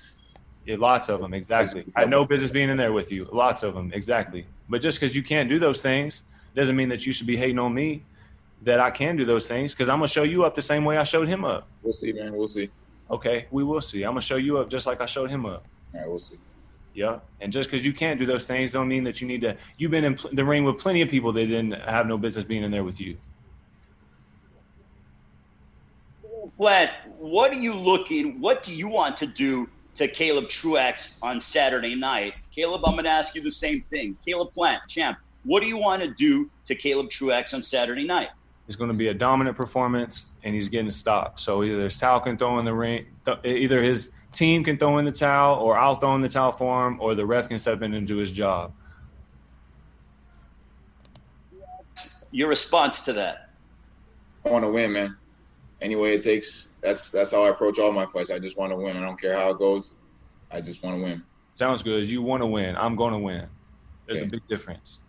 Yeah, 0.65 0.77
lots 0.79 1.09
of 1.09 1.21
them, 1.21 1.33
exactly. 1.33 1.85
I 1.95 2.01
had 2.01 2.09
no 2.09 2.25
business 2.25 2.49
being 2.49 2.69
in 2.69 2.77
there 2.77 2.91
with 2.91 3.11
you. 3.11 3.27
Lots 3.31 3.61
of 3.61 3.75
them, 3.75 3.91
exactly. 3.93 4.47
But 4.69 4.81
just 4.81 4.99
because 4.99 5.15
you 5.15 5.23
can't 5.23 5.49
do 5.49 5.59
those 5.59 5.81
things 5.81 6.23
doesn't 6.55 6.75
mean 6.75 6.89
that 6.89 7.05
you 7.05 7.13
should 7.13 7.27
be 7.27 7.37
hating 7.37 7.59
on 7.59 7.73
me 7.73 8.03
that 8.63 8.79
I 8.79 8.89
can 8.89 9.15
do 9.15 9.25
those 9.25 9.47
things 9.47 9.73
because 9.73 9.89
I'm 9.89 9.99
going 9.99 10.07
to 10.07 10.13
show 10.13 10.23
you 10.23 10.43
up 10.43 10.55
the 10.55 10.61
same 10.61 10.85
way 10.85 10.97
I 10.97 11.03
showed 11.03 11.27
him 11.27 11.45
up. 11.45 11.67
We'll 11.83 11.93
see, 11.93 12.13
man. 12.13 12.33
We'll 12.33 12.47
see. 12.47 12.69
Okay, 13.11 13.45
we 13.51 13.63
will 13.63 13.81
see. 13.81 14.03
I'm 14.03 14.13
going 14.13 14.21
to 14.21 14.25
show 14.25 14.37
you 14.37 14.57
up 14.57 14.69
just 14.69 14.87
like 14.87 15.01
I 15.01 15.05
showed 15.05 15.29
him 15.29 15.45
up. 15.45 15.65
All 15.93 15.99
right, 15.99 16.09
we'll 16.09 16.19
see. 16.19 16.37
Yeah, 16.95 17.19
and 17.41 17.51
just 17.51 17.69
because 17.69 17.85
you 17.85 17.93
can't 17.93 18.17
do 18.17 18.25
those 18.25 18.47
things 18.47 18.71
don't 18.71 18.87
mean 18.87 19.03
that 19.03 19.19
you 19.19 19.27
need 19.27 19.41
to. 19.41 19.57
You've 19.77 19.91
been 19.91 20.05
in 20.05 20.17
the 20.31 20.45
ring 20.45 20.63
with 20.63 20.77
plenty 20.77 21.01
of 21.01 21.09
people 21.09 21.33
that 21.33 21.45
didn't 21.45 21.73
have 21.73 22.07
no 22.07 22.17
business 22.17 22.45
being 22.45 22.63
in 22.63 22.71
there 22.71 22.85
with 22.85 22.99
you. 23.01 23.17
Plant, 26.57 26.91
what 27.19 27.51
are 27.51 27.55
you 27.55 27.73
looking? 27.73 28.39
What 28.39 28.63
do 28.63 28.73
you 28.73 28.87
want 28.87 29.17
to 29.17 29.27
do 29.27 29.67
to 29.95 30.07
Caleb 30.07 30.49
Truax 30.49 31.17
on 31.21 31.39
Saturday 31.39 31.95
night. 31.95 32.33
Caleb, 32.55 32.81
I'm 32.85 32.93
going 32.93 33.03
to 33.03 33.09
ask 33.09 33.35
you 33.35 33.41
the 33.41 33.51
same 33.51 33.81
thing. 33.89 34.17
Caleb 34.25 34.53
Plant, 34.53 34.81
champ, 34.87 35.17
what 35.43 35.61
do 35.61 35.67
you 35.67 35.77
want 35.77 36.01
to 36.01 36.09
do 36.09 36.49
to 36.65 36.73
Caleb 36.75 37.09
Truax 37.09 37.53
on 37.53 37.61
Saturday 37.61 38.05
night? 38.05 38.29
It's 38.67 38.77
going 38.77 38.87
to 38.87 38.95
be 38.95 39.09
a 39.09 39.13
dominant 39.13 39.57
performance, 39.57 40.25
and 40.43 40.55
he's 40.55 40.69
getting 40.69 40.89
stopped. 40.89 41.39
So 41.41 41.63
either 41.63 41.89
Sal 41.89 42.21
can 42.21 42.37
throw 42.37 42.57
in 42.59 42.65
the 42.65 42.73
ring, 42.73 43.07
th- 43.25 43.39
either 43.43 43.83
his 43.83 44.09
team 44.33 44.63
can 44.63 44.77
throw 44.77 44.97
in 44.97 45.05
the 45.05 45.11
towel, 45.11 45.59
or 45.59 45.77
I'll 45.77 45.95
throw 45.95 46.15
in 46.15 46.21
the 46.21 46.29
towel 46.29 46.51
for 46.51 46.87
him, 46.87 46.99
or 47.01 47.13
the 47.13 47.25
ref 47.25 47.49
can 47.49 47.59
step 47.59 47.81
in 47.81 47.93
and 47.93 48.07
do 48.07 48.17
his 48.17 48.31
job. 48.31 48.73
Your 52.31 52.47
response 52.47 53.03
to 53.03 53.13
that? 53.13 53.49
I 54.45 54.49
want 54.49 54.63
to 54.63 54.71
win, 54.71 54.93
man. 54.93 55.15
Any 55.81 55.95
way 55.95 56.13
it 56.13 56.23
takes 56.23 56.69
that's 56.81 57.09
that's 57.09 57.31
how 57.31 57.43
I 57.43 57.49
approach 57.49 57.79
all 57.79 57.91
my 57.91 58.05
fights. 58.05 58.29
I 58.29 58.39
just 58.39 58.57
want 58.57 58.71
to 58.71 58.75
win. 58.75 58.95
I 58.95 59.01
don't 59.01 59.19
care 59.19 59.33
how 59.33 59.49
it 59.49 59.57
goes. 59.57 59.95
I 60.51 60.61
just 60.61 60.83
want 60.83 60.97
to 60.97 61.03
win. 61.03 61.23
Sounds 61.55 61.83
good. 61.83 62.07
You 62.07 62.21
want 62.21 62.41
to 62.41 62.47
win. 62.47 62.75
I'm 62.75 62.95
going 62.95 63.13
to 63.13 63.19
win. 63.19 63.47
There's 64.05 64.19
okay. 64.19 64.27
a 64.27 64.29
big 64.29 64.47
difference. 64.47 64.99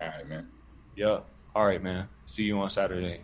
All 0.00 0.08
right, 0.08 0.28
man. 0.28 0.48
Yep. 0.96 1.24
All 1.54 1.66
right, 1.66 1.82
man. 1.82 2.08
See 2.26 2.44
you 2.44 2.58
on 2.60 2.70
Saturday. 2.70 3.22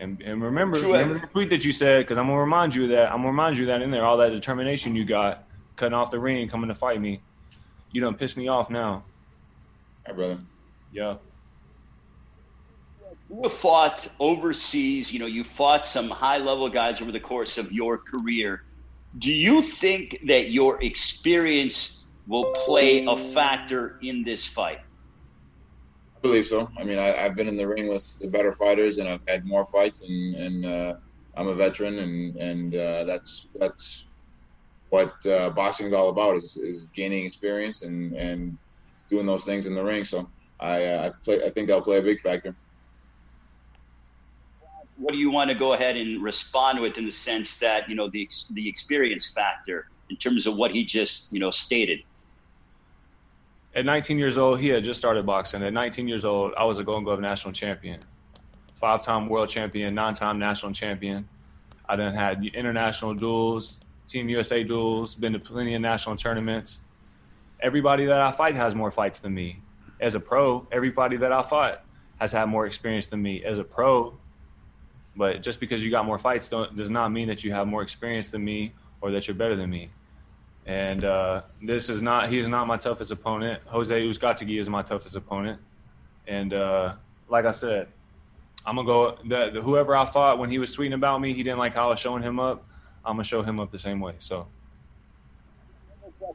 And 0.00 0.22
and 0.22 0.40
remember, 0.40 0.78
remember 0.78 1.18
the 1.18 1.26
tweet 1.26 1.50
that 1.50 1.64
you 1.64 1.72
said 1.72 2.04
because 2.04 2.18
I'm 2.18 2.26
gonna 2.26 2.38
remind 2.38 2.72
you 2.72 2.86
that 2.88 3.10
I'm 3.10 3.18
gonna 3.18 3.30
remind 3.30 3.56
you 3.56 3.66
that 3.66 3.82
in 3.82 3.90
there 3.90 4.04
all 4.04 4.16
that 4.18 4.30
determination 4.30 4.94
you 4.94 5.04
got 5.04 5.42
cutting 5.74 5.92
off 5.92 6.12
the 6.12 6.20
ring, 6.20 6.48
coming 6.48 6.68
to 6.68 6.74
fight 6.74 7.00
me. 7.00 7.20
You 7.90 8.00
don't 8.00 8.16
piss 8.16 8.36
me 8.36 8.46
off 8.46 8.70
now. 8.70 9.02
Hi, 10.06 10.12
brother. 10.12 10.38
Yeah 10.92 11.16
you 13.30 13.42
have 13.42 13.52
fought 13.52 14.08
overseas, 14.18 15.12
you 15.12 15.18
know, 15.18 15.26
you 15.26 15.44
fought 15.44 15.86
some 15.86 16.08
high 16.08 16.38
level 16.38 16.68
guys 16.68 17.00
over 17.02 17.12
the 17.12 17.20
course 17.20 17.58
of 17.58 17.70
your 17.72 17.98
career. 17.98 18.62
Do 19.16 19.32
you 19.32 19.62
think 19.62 20.18
that 20.26 20.50
your 20.50 20.82
experience 20.82 22.04
will 22.26 22.52
play 22.66 23.06
a 23.06 23.16
factor 23.16 23.98
in 24.02 24.22
this 24.22 24.46
fight? 24.46 24.78
I 26.16 26.20
believe 26.20 26.46
so. 26.46 26.68
I 26.76 26.84
mean, 26.84 26.98
I, 26.98 27.06
have 27.06 27.34
been 27.34 27.48
in 27.48 27.56
the 27.56 27.66
ring 27.66 27.88
with 27.88 28.18
the 28.18 28.28
better 28.28 28.52
fighters, 28.52 28.98
and 28.98 29.08
I've 29.08 29.22
had 29.26 29.46
more 29.46 29.64
fights, 29.64 30.02
and, 30.02 30.34
and 30.34 30.66
uh, 30.66 30.94
I'm 31.36 31.48
a 31.48 31.54
veteran, 31.54 32.00
and 32.00 32.36
and 32.36 32.74
uh, 32.74 33.04
that's 33.04 33.48
that's 33.58 34.06
what 34.90 35.14
uh, 35.26 35.50
boxing 35.50 35.86
is 35.86 35.92
all 35.92 36.08
about 36.08 36.36
is, 36.36 36.56
is 36.56 36.86
gaining 36.94 37.24
experience 37.24 37.82
and 37.82 38.14
and 38.14 38.58
doing 39.08 39.26
those 39.26 39.44
things 39.44 39.66
in 39.66 39.74
the 39.74 39.82
ring. 39.82 40.04
So 40.04 40.28
I 40.60 40.84
uh, 40.84 41.06
I 41.06 41.24
play 41.24 41.44
I 41.44 41.50
think 41.50 41.70
I'll 41.70 41.80
play 41.80 41.98
a 41.98 42.02
big 42.02 42.20
factor. 42.20 42.54
What 44.98 45.12
do 45.12 45.18
you 45.18 45.30
want 45.30 45.48
to 45.48 45.54
go 45.54 45.74
ahead 45.74 45.96
and 45.96 46.22
respond 46.22 46.80
with 46.80 46.98
in 46.98 47.04
the 47.04 47.12
sense 47.12 47.58
that 47.58 47.88
you 47.88 47.94
know 47.94 48.08
the 48.08 48.28
the 48.52 48.68
experience 48.68 49.32
factor 49.32 49.88
in 50.10 50.16
terms 50.16 50.46
of 50.46 50.56
what 50.56 50.72
he 50.72 50.84
just 50.84 51.32
you 51.32 51.40
know 51.40 51.50
stated? 51.50 52.00
At 53.74 53.84
19 53.84 54.18
years 54.18 54.36
old, 54.36 54.58
he 54.60 54.68
had 54.68 54.82
just 54.82 54.98
started 54.98 55.24
boxing. 55.24 55.62
At 55.62 55.72
19 55.72 56.08
years 56.08 56.24
old, 56.24 56.52
I 56.56 56.64
was 56.64 56.78
a 56.78 56.84
Golden 56.84 57.04
Glove 57.04 57.20
national 57.20 57.52
champion, 57.52 58.00
five-time 58.74 59.28
world 59.28 59.48
champion, 59.48 59.94
nine-time 59.94 60.38
national 60.38 60.72
champion. 60.72 61.28
I 61.88 61.94
then 61.94 62.14
had 62.14 62.44
international 62.44 63.14
duels, 63.14 63.78
Team 64.08 64.28
USA 64.30 64.64
duels, 64.64 65.14
been 65.14 65.34
to 65.34 65.38
plenty 65.38 65.74
of 65.74 65.82
national 65.82 66.16
tournaments. 66.16 66.78
Everybody 67.60 68.06
that 68.06 68.20
I 68.20 68.32
fight 68.32 68.56
has 68.56 68.74
more 68.74 68.90
fights 68.90 69.18
than 69.18 69.34
me. 69.34 69.60
As 70.00 70.14
a 70.14 70.20
pro, 70.20 70.66
everybody 70.72 71.16
that 71.18 71.30
I 71.30 71.42
fought 71.42 71.84
has 72.18 72.32
had 72.32 72.46
more 72.46 72.66
experience 72.66 73.06
than 73.06 73.20
me. 73.20 73.44
As 73.44 73.58
a 73.58 73.64
pro, 73.64 74.16
but 75.18 75.42
just 75.42 75.58
because 75.58 75.82
you 75.84 75.90
got 75.90 76.06
more 76.06 76.18
fights 76.18 76.48
does 76.48 76.90
not 76.90 77.10
mean 77.10 77.26
that 77.26 77.42
you 77.42 77.52
have 77.52 77.66
more 77.66 77.82
experience 77.82 78.30
than 78.30 78.44
me 78.44 78.72
or 79.00 79.10
that 79.10 79.26
you're 79.26 79.34
better 79.34 79.56
than 79.56 79.68
me. 79.68 79.90
And 80.64 81.04
uh, 81.04 81.42
this 81.60 81.88
is 81.88 82.02
not, 82.02 82.28
he's 82.28 82.46
not 82.46 82.68
my 82.68 82.76
toughest 82.76 83.10
opponent. 83.10 83.60
Jose 83.66 84.00
Uzcategui 84.00 84.60
is 84.60 84.68
my 84.68 84.82
toughest 84.82 85.16
opponent. 85.16 85.60
And 86.28 86.54
uh, 86.54 86.94
like 87.28 87.46
I 87.46 87.50
said, 87.50 87.88
I'm 88.64 88.76
going 88.76 88.86
to 88.86 88.92
go, 88.92 89.18
the, 89.24 89.50
the, 89.50 89.60
whoever 89.60 89.96
I 89.96 90.04
fought 90.04 90.38
when 90.38 90.50
he 90.50 90.60
was 90.60 90.76
tweeting 90.76 90.94
about 90.94 91.20
me, 91.20 91.34
he 91.34 91.42
didn't 91.42 91.58
like 91.58 91.74
how 91.74 91.88
I 91.88 91.90
was 91.90 92.00
showing 92.00 92.22
him 92.22 92.38
up. 92.38 92.64
I'm 93.04 93.16
going 93.16 93.24
to 93.24 93.28
show 93.28 93.42
him 93.42 93.58
up 93.58 93.72
the 93.72 93.78
same 93.78 93.98
way. 93.98 94.14
So. 94.20 94.46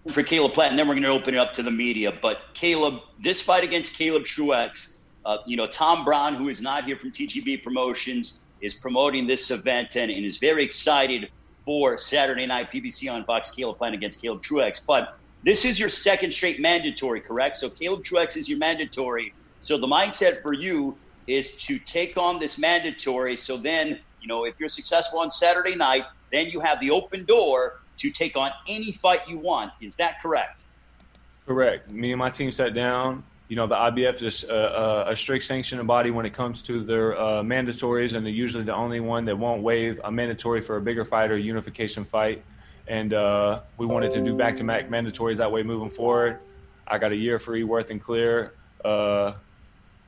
For 0.09 0.23
Caleb 0.23 0.53
Plant, 0.53 0.71
and 0.71 0.79
then 0.79 0.89
we're 0.89 0.95
going 0.95 1.03
to 1.03 1.09
open 1.09 1.35
it 1.35 1.39
up 1.39 1.53
to 1.53 1.63
the 1.63 1.71
media. 1.71 2.11
But 2.21 2.39
Caleb, 2.53 2.95
this 3.23 3.41
fight 3.41 3.63
against 3.63 3.95
Caleb 3.95 4.25
Truax, 4.25 4.97
uh, 5.25 5.37
you 5.45 5.55
know, 5.55 5.67
Tom 5.67 6.03
Brown, 6.03 6.35
who 6.35 6.49
is 6.49 6.61
not 6.61 6.83
here 6.83 6.97
from 6.97 7.11
TGB 7.11 7.63
Promotions, 7.63 8.41
is 8.63 8.74
promoting 8.74 9.27
this 9.27 9.51
event 9.51 9.96
and, 9.96 10.10
and 10.10 10.25
is 10.25 10.38
very 10.38 10.63
excited 10.63 11.29
for 11.62 11.98
Saturday 11.98 12.46
night 12.46 12.72
PBC 12.72 13.12
on 13.12 13.24
Fox 13.25 13.51
Caleb 13.51 13.77
Plant 13.77 13.93
against 13.93 14.22
Caleb 14.22 14.41
Truax. 14.41 14.79
But 14.79 15.20
this 15.43 15.65
is 15.65 15.79
your 15.79 15.89
second 15.89 16.32
straight 16.32 16.62
mandatory, 16.62 17.20
correct? 17.20 17.58
So 17.58 17.70
Caleb 17.70 18.05
Truax 18.05 18.38
is 18.38 18.50
your 18.50 18.58
mandatory. 18.58 19.34
So 19.60 19.77
the 19.77 19.88
mindset 19.88 20.41
for 20.41 20.53
you 20.53 20.98
is 21.27 21.58
to 21.65 21.77
take 21.79 22.17
on 22.17 22.39
this 22.39 22.58
mandatory. 22.58 23.36
So 23.36 23.58
then, 23.58 24.00
you 24.22 24.27
know, 24.27 24.46
if 24.46 24.60
you're 24.60 24.70
successful 24.70 25.20
on 25.20 25.29
Saturday 25.29 25.75
night, 25.75 26.05
then 26.32 26.48
you 26.48 26.62
have 26.62 26.79
the 26.79 26.89
open 26.89 27.25
door 27.25 27.82
to 27.98 28.10
take 28.12 28.38
on 28.38 28.51
any 28.67 28.93
fight 28.93 29.27
you 29.27 29.38
want. 29.38 29.74
Is 29.82 29.96
that 29.98 30.22
correct? 30.22 30.62
Correct. 31.46 31.91
Me 31.91 32.13
and 32.13 32.20
my 32.20 32.29
team 32.29 32.51
sat 32.53 32.74
down 32.74 33.24
you 33.53 33.57
know, 33.57 33.67
the 33.67 33.75
IBF 33.75 34.24
is 34.24 34.43
a, 34.45 35.05
a 35.10 35.15
strict 35.15 35.45
sanctioning 35.45 35.86
body 35.86 36.10
when 36.10 36.25
it 36.25 36.33
comes 36.33 36.63
to 36.63 36.83
their 36.83 37.15
uh, 37.15 37.43
mandatories, 37.43 38.15
and 38.15 38.25
they're 38.25 38.33
usually 38.33 38.63
the 38.63 38.74
only 38.74 39.00
one 39.00 39.25
that 39.25 39.38
won't 39.38 39.62
waive 39.62 40.01
a 40.03 40.12
mandatory 40.12 40.60
for 40.63 40.77
a 40.77 40.81
bigger 40.81 41.05
fight 41.05 41.29
or 41.29 41.38
unification 41.38 42.03
fight. 42.03 42.43
And 42.88 43.13
uh, 43.13 43.62
we 43.77 43.86
wanted 43.86 44.12
to 44.13 44.24
do 44.24 44.36
back 44.36 44.55
to 44.55 44.63
back 44.63 44.89
mandatories 44.89 45.38
that 45.38 45.51
way 45.51 45.62
moving 45.62 45.91
forward. 45.91 46.39
I 46.88 46.98
got 46.98 47.12
a 47.12 47.15
year 47.15 47.38
free, 47.38 47.63
worth 47.63 47.91
and 47.91 48.01
clear, 48.01 48.55
uh, 48.83 49.33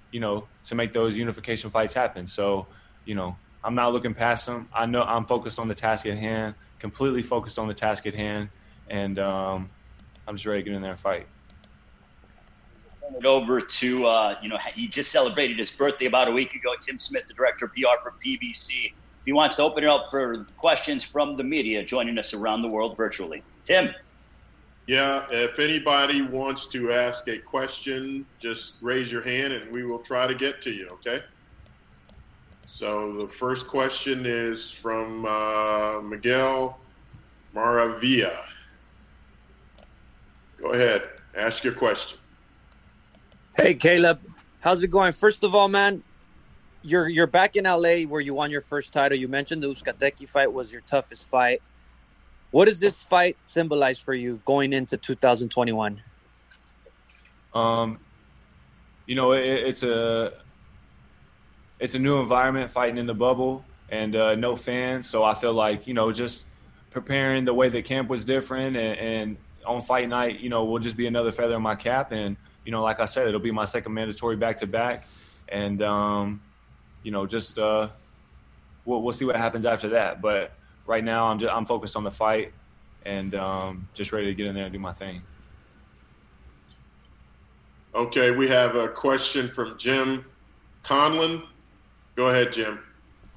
you 0.10 0.22
know, 0.22 0.48
to 0.66 0.74
make 0.74 0.92
those 0.92 1.16
unification 1.16 1.70
fights 1.70 1.94
happen. 1.94 2.26
So, 2.26 2.66
you 3.06 3.14
know, 3.14 3.36
I'm 3.64 3.76
not 3.76 3.94
looking 3.94 4.16
past 4.16 4.48
them. 4.48 4.70
I 4.74 4.88
know 4.88 5.04
I'm 5.04 5.26
focused 5.26 5.60
on 5.60 5.68
the 5.68 5.76
task 5.76 6.08
at 6.08 6.18
hand, 6.18 6.56
completely 6.80 7.22
focused 7.22 7.60
on 7.60 7.68
the 7.68 7.76
task 7.76 8.08
at 8.08 8.16
hand, 8.16 8.50
and 8.90 9.20
um, 9.20 9.70
I'm 10.28 10.34
just 10.36 10.48
ready 10.48 10.64
to 10.64 10.70
get 10.72 10.76
in 10.76 10.82
there 10.82 10.90
and 10.90 11.00
fight 11.00 11.28
it 13.14 13.26
over 13.26 13.62
to, 13.62 14.06
uh, 14.06 14.36
you 14.42 14.50
know, 14.50 14.58
he 14.74 14.88
just 14.88 15.12
celebrated 15.12 15.60
his 15.60 15.72
birthday 15.72 16.06
about 16.06 16.28
a 16.28 16.32
week 16.32 16.56
ago. 16.56 16.74
Tim 16.82 16.98
Smith, 16.98 17.28
the 17.28 17.34
director 17.34 17.66
of 17.66 17.74
PR 17.74 18.02
for 18.02 18.14
PBC. 18.26 18.86
If 18.86 19.26
he 19.26 19.34
wants 19.34 19.56
to 19.58 19.64
open 19.64 19.84
it 19.84 19.90
up 19.90 20.08
for 20.10 20.46
questions 20.58 21.04
from 21.04 21.38
the 21.38 21.44
media 21.44 21.84
joining 21.84 22.18
us 22.18 22.34
around 22.34 22.62
the 22.62 22.68
world 22.68 22.96
virtually. 22.96 23.44
Tim. 23.64 23.94
Yeah, 24.88 25.26
if 25.32 25.58
anybody 25.58 26.22
wants 26.22 26.68
to 26.68 26.92
ask 26.92 27.28
a 27.28 27.40
question, 27.40 28.26
just 28.40 28.76
raise 28.82 29.12
your 29.12 29.24
hand 29.24 29.52
and 29.52 29.72
we 29.72 29.84
will 29.84 30.00
try 30.00 30.28
to 30.28 30.36
get 30.36 30.62
to 30.62 30.72
you, 30.72 30.88
okay? 30.94 31.24
So 32.72 33.14
the 33.18 33.28
first 33.28 33.68
question 33.68 34.26
is 34.28 34.70
from 34.70 35.26
uh, 35.26 36.02
Miguel 36.02 36.80
Maravilla. 37.56 38.44
Go 40.62 40.74
ahead, 40.74 41.10
ask 41.36 41.64
your 41.64 41.74
question. 41.74 42.20
Hey 43.58 43.74
Caleb, 43.74 44.20
how's 44.60 44.84
it 44.84 44.90
going? 44.90 45.14
First 45.14 45.46
of 45.46 45.56
all, 45.56 45.70
man, 45.70 46.04
you're 46.84 47.08
you're 47.08 47.26
back 47.26 47.56
in 47.56 47.64
LA 47.64 48.02
where 48.02 48.20
you 48.20 48.34
won 48.34 48.52
your 48.52 48.60
first 48.60 48.92
title. 48.92 49.18
You 49.18 49.30
mentioned 49.30 49.64
the 49.64 49.70
Uzcategui 49.70 50.28
fight 50.28 50.52
was 50.52 50.74
your 50.74 50.82
toughest 50.82 51.30
fight. 51.30 51.62
What 52.52 52.66
does 52.66 52.82
this 52.82 53.02
fight 53.02 53.38
symbolize 53.44 53.98
for 53.98 54.14
you 54.14 54.42
going 54.44 54.74
into 54.74 54.98
2021? 54.98 56.02
Um, 57.54 57.98
you 59.06 59.16
know, 59.16 59.32
it, 59.32 59.46
it's 59.46 59.84
a 59.84 60.34
it's 61.80 61.96
a 61.96 62.00
new 62.00 62.20
environment 62.20 62.70
fighting 62.70 62.98
in 62.98 63.06
the 63.06 63.16
bubble 63.16 63.64
and 63.88 64.18
uh, 64.18 64.36
no 64.36 64.58
fans. 64.58 65.10
So 65.10 65.24
I 65.24 65.34
feel 65.34 65.54
like 65.54 65.88
you 65.88 65.94
know 65.94 66.12
just 66.12 66.44
preparing 66.92 67.46
the 67.46 67.54
way 67.54 67.70
the 67.70 67.82
camp 67.82 68.10
was 68.10 68.26
different 68.26 68.76
and, 68.76 69.00
and 69.00 69.38
on 69.66 69.82
fight 69.82 70.10
night, 70.10 70.42
you 70.42 70.50
know, 70.50 70.66
will 70.66 70.80
just 70.80 70.98
be 70.98 71.08
another 71.08 71.32
feather 71.32 71.56
in 71.56 71.62
my 71.62 71.76
cap 71.76 72.12
and 72.12 72.36
you 72.66 72.72
know, 72.72 72.84
like 72.84 73.00
I 73.00 73.06
said, 73.06 73.28
it'll 73.28 73.40
be 73.40 73.52
my 73.52 73.66
second 73.66 73.94
mandatory 73.94 74.36
back 74.36 74.58
to 74.58 74.68
back, 74.68 75.08
and 75.48 75.82
um, 75.82 76.42
you 77.04 77.12
know, 77.12 77.26
just 77.26 77.58
uh, 77.60 77.90
we'll, 78.84 79.02
we'll 79.02 79.14
see 79.14 79.26
what 79.26 79.36
happens 79.36 79.66
after 79.66 79.90
that. 79.90 80.22
But 80.22 80.52
right 80.86 81.04
now, 81.04 81.28
I'm 81.28 81.40
just 81.40 81.54
I'm 81.54 81.66
focused 81.66 81.96
on 81.96 82.04
the 82.04 82.12
fight, 82.12 82.52
and 83.06 83.36
um, 83.36 83.88
just 83.94 84.12
ready 84.12 84.28
to 84.28 84.34
get 84.34 84.48
in 84.48 84.56
there 84.56 84.66
and 84.66 84.74
do 84.74 84.80
my 84.80 84.94
thing. 84.94 85.22
Okay, 87.94 88.32
we 88.32 88.48
have 88.50 88.76
a 88.76 88.90
question 88.90 89.54
from 89.54 89.78
Jim 89.78 90.26
Conlon. 90.84 91.44
Go 92.16 92.28
ahead, 92.28 92.52
Jim. 92.52 92.80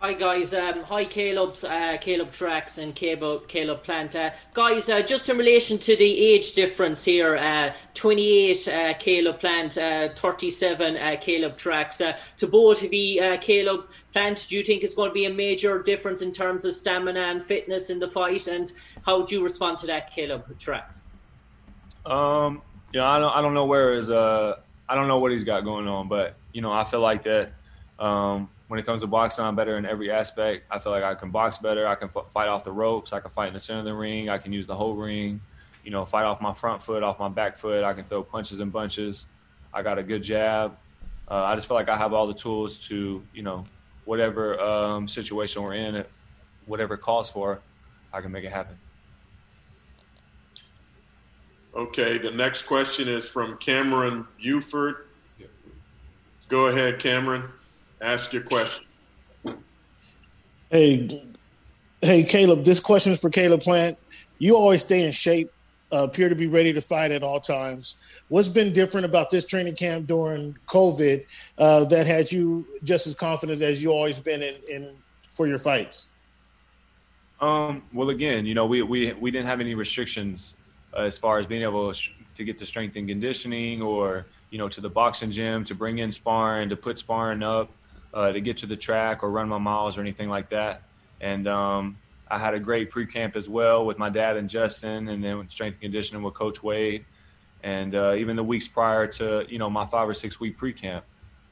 Hi 0.00 0.12
guys, 0.12 0.54
um, 0.54 0.84
hi 0.84 1.04
Caleb's, 1.04 1.64
uh, 1.64 1.96
Caleb 2.00 2.30
Truax 2.30 2.78
and 2.78 2.94
Caleb, 2.94 3.48
Caleb 3.48 3.82
Plant. 3.82 4.14
Uh, 4.14 4.30
guys, 4.54 4.88
uh, 4.88 5.02
just 5.02 5.28
in 5.28 5.36
relation 5.36 5.76
to 5.76 5.96
the 5.96 6.20
age 6.20 6.52
difference 6.52 7.02
here, 7.02 7.36
uh, 7.36 7.72
28 7.94 8.68
uh, 8.68 8.94
Caleb 9.00 9.40
Plant, 9.40 9.76
uh, 9.76 10.10
37 10.14 11.18
Caleb 11.20 11.56
Truax. 11.56 11.98
to 11.98 12.46
both 12.46 12.84
of 12.84 12.92
you, 12.92 13.38
Caleb 13.40 13.88
Plant, 14.12 14.46
do 14.48 14.54
you 14.54 14.62
think 14.62 14.84
it's 14.84 14.94
going 14.94 15.10
to 15.10 15.14
be 15.14 15.24
a 15.24 15.34
major 15.34 15.82
difference 15.82 16.22
in 16.22 16.30
terms 16.30 16.64
of 16.64 16.74
stamina 16.74 17.18
and 17.18 17.42
fitness 17.42 17.90
in 17.90 17.98
the 17.98 18.08
fight? 18.08 18.46
And 18.46 18.70
how 19.04 19.22
do 19.22 19.34
you 19.34 19.42
respond 19.42 19.80
to 19.80 19.88
that, 19.88 20.12
Caleb 20.12 20.44
Truax? 20.60 21.02
Um, 22.06 22.62
you 22.92 23.00
know, 23.00 23.06
I 23.06 23.18
don't, 23.18 23.34
I 23.34 23.42
don't 23.42 23.52
know 23.52 23.66
where 23.66 23.94
is 23.94 24.10
uh, 24.10 24.60
I 24.88 24.94
don't 24.94 25.08
know 25.08 25.18
what 25.18 25.32
he's 25.32 25.42
got 25.42 25.64
going 25.64 25.88
on, 25.88 26.06
but 26.06 26.36
you 26.52 26.60
know, 26.60 26.70
I 26.70 26.84
feel 26.84 27.00
like 27.00 27.24
that. 27.24 27.50
Um, 27.98 28.48
when 28.68 28.78
it 28.78 28.86
comes 28.86 29.02
to 29.02 29.06
boxing, 29.06 29.44
I'm 29.44 29.56
better 29.56 29.76
in 29.78 29.86
every 29.86 30.10
aspect. 30.10 30.66
I 30.70 30.78
feel 30.78 30.92
like 30.92 31.02
I 31.02 31.14
can 31.14 31.30
box 31.30 31.58
better. 31.58 31.88
I 31.88 31.94
can 31.94 32.10
f- 32.14 32.30
fight 32.32 32.48
off 32.48 32.64
the 32.64 32.72
ropes. 32.72 33.12
I 33.12 33.20
can 33.20 33.30
fight 33.30 33.48
in 33.48 33.54
the 33.54 33.60
center 33.60 33.80
of 33.80 33.86
the 33.86 33.94
ring. 33.94 34.28
I 34.28 34.38
can 34.38 34.52
use 34.52 34.66
the 34.66 34.74
whole 34.74 34.94
ring. 34.94 35.40
You 35.84 35.90
know, 35.90 36.04
fight 36.04 36.24
off 36.24 36.40
my 36.40 36.52
front 36.52 36.82
foot, 36.82 37.02
off 37.02 37.18
my 37.18 37.28
back 37.28 37.56
foot. 37.56 37.82
I 37.82 37.94
can 37.94 38.04
throw 38.04 38.22
punches 38.22 38.60
and 38.60 38.70
bunches. 38.70 39.26
I 39.72 39.82
got 39.82 39.98
a 39.98 40.02
good 40.02 40.22
jab. 40.22 40.76
Uh, 41.30 41.44
I 41.44 41.54
just 41.54 41.66
feel 41.66 41.76
like 41.76 41.88
I 41.88 41.96
have 41.96 42.12
all 42.12 42.26
the 42.26 42.34
tools 42.34 42.78
to, 42.88 43.22
you 43.34 43.42
know, 43.42 43.64
whatever 44.04 44.60
um, 44.60 45.08
situation 45.08 45.62
we're 45.62 45.74
in, 45.74 46.04
whatever 46.66 46.94
it 46.94 47.00
calls 47.00 47.30
for, 47.30 47.60
I 48.12 48.20
can 48.20 48.32
make 48.32 48.44
it 48.44 48.52
happen. 48.52 48.78
Okay, 51.74 52.18
the 52.18 52.30
next 52.30 52.62
question 52.62 53.08
is 53.08 53.28
from 53.28 53.56
Cameron 53.58 54.26
Buford. 54.42 55.06
Go 56.48 56.66
ahead, 56.68 56.98
Cameron. 56.98 57.44
Ask 58.00 58.32
your 58.32 58.42
question. 58.42 58.84
Hey, 60.70 61.24
hey, 62.00 62.22
Caleb. 62.22 62.64
This 62.64 62.78
question 62.78 63.12
is 63.12 63.20
for 63.20 63.30
Caleb 63.30 63.60
Plant. 63.60 63.98
You 64.38 64.56
always 64.56 64.82
stay 64.82 65.04
in 65.04 65.10
shape, 65.10 65.50
uh, 65.92 66.04
appear 66.04 66.28
to 66.28 66.36
be 66.36 66.46
ready 66.46 66.72
to 66.72 66.80
fight 66.80 67.10
at 67.10 67.22
all 67.22 67.40
times. 67.40 67.96
What's 68.28 68.48
been 68.48 68.72
different 68.72 69.04
about 69.04 69.30
this 69.30 69.44
training 69.44 69.74
camp 69.74 70.06
during 70.06 70.56
COVID 70.66 71.24
uh, 71.56 71.84
that 71.84 72.06
has 72.06 72.32
you 72.32 72.66
just 72.84 73.06
as 73.06 73.14
confident 73.14 73.62
as 73.62 73.82
you 73.82 73.90
always 73.90 74.20
been 74.20 74.42
in, 74.42 74.56
in 74.68 74.96
for 75.30 75.48
your 75.48 75.58
fights? 75.58 76.10
Um, 77.40 77.82
well, 77.92 78.10
again, 78.10 78.46
you 78.46 78.54
know, 78.54 78.66
we 78.66 78.82
we 78.82 79.12
we 79.14 79.30
didn't 79.30 79.46
have 79.46 79.60
any 79.60 79.74
restrictions 79.74 80.54
uh, 80.94 81.00
as 81.00 81.18
far 81.18 81.38
as 81.38 81.46
being 81.46 81.62
able 81.62 81.92
to 81.92 82.44
get 82.44 82.58
to 82.58 82.66
strength 82.66 82.96
and 82.96 83.08
conditioning, 83.08 83.80
or 83.80 84.26
you 84.50 84.58
know, 84.58 84.68
to 84.68 84.80
the 84.80 84.90
boxing 84.90 85.30
gym 85.30 85.64
to 85.64 85.74
bring 85.74 85.98
in 85.98 86.12
sparring, 86.12 86.68
to 86.68 86.76
put 86.76 86.98
sparring 86.98 87.42
up 87.42 87.70
uh, 88.14 88.32
to 88.32 88.40
get 88.40 88.58
to 88.58 88.66
the 88.66 88.76
track 88.76 89.22
or 89.22 89.30
run 89.30 89.48
my 89.48 89.58
miles 89.58 89.98
or 89.98 90.00
anything 90.00 90.28
like 90.28 90.50
that. 90.50 90.82
and 91.20 91.46
um, 91.46 91.96
I 92.30 92.38
had 92.38 92.54
a 92.54 92.60
great 92.60 92.90
pre 92.90 93.06
camp 93.06 93.36
as 93.36 93.48
well 93.48 93.86
with 93.86 93.98
my 93.98 94.10
dad 94.10 94.36
and 94.36 94.48
Justin, 94.48 95.08
and 95.08 95.22
then 95.24 95.48
strength 95.48 95.74
and 95.74 95.82
conditioning 95.82 96.22
with 96.22 96.34
Coach 96.34 96.62
Wade, 96.62 97.04
and 97.62 97.94
uh, 97.94 98.14
even 98.14 98.36
the 98.36 98.44
weeks 98.44 98.68
prior 98.68 99.06
to 99.06 99.46
you 99.48 99.58
know 99.58 99.70
my 99.70 99.86
five 99.86 100.08
or 100.08 100.14
six 100.14 100.38
week 100.38 100.58
pre 100.58 100.72
camp, 100.72 101.04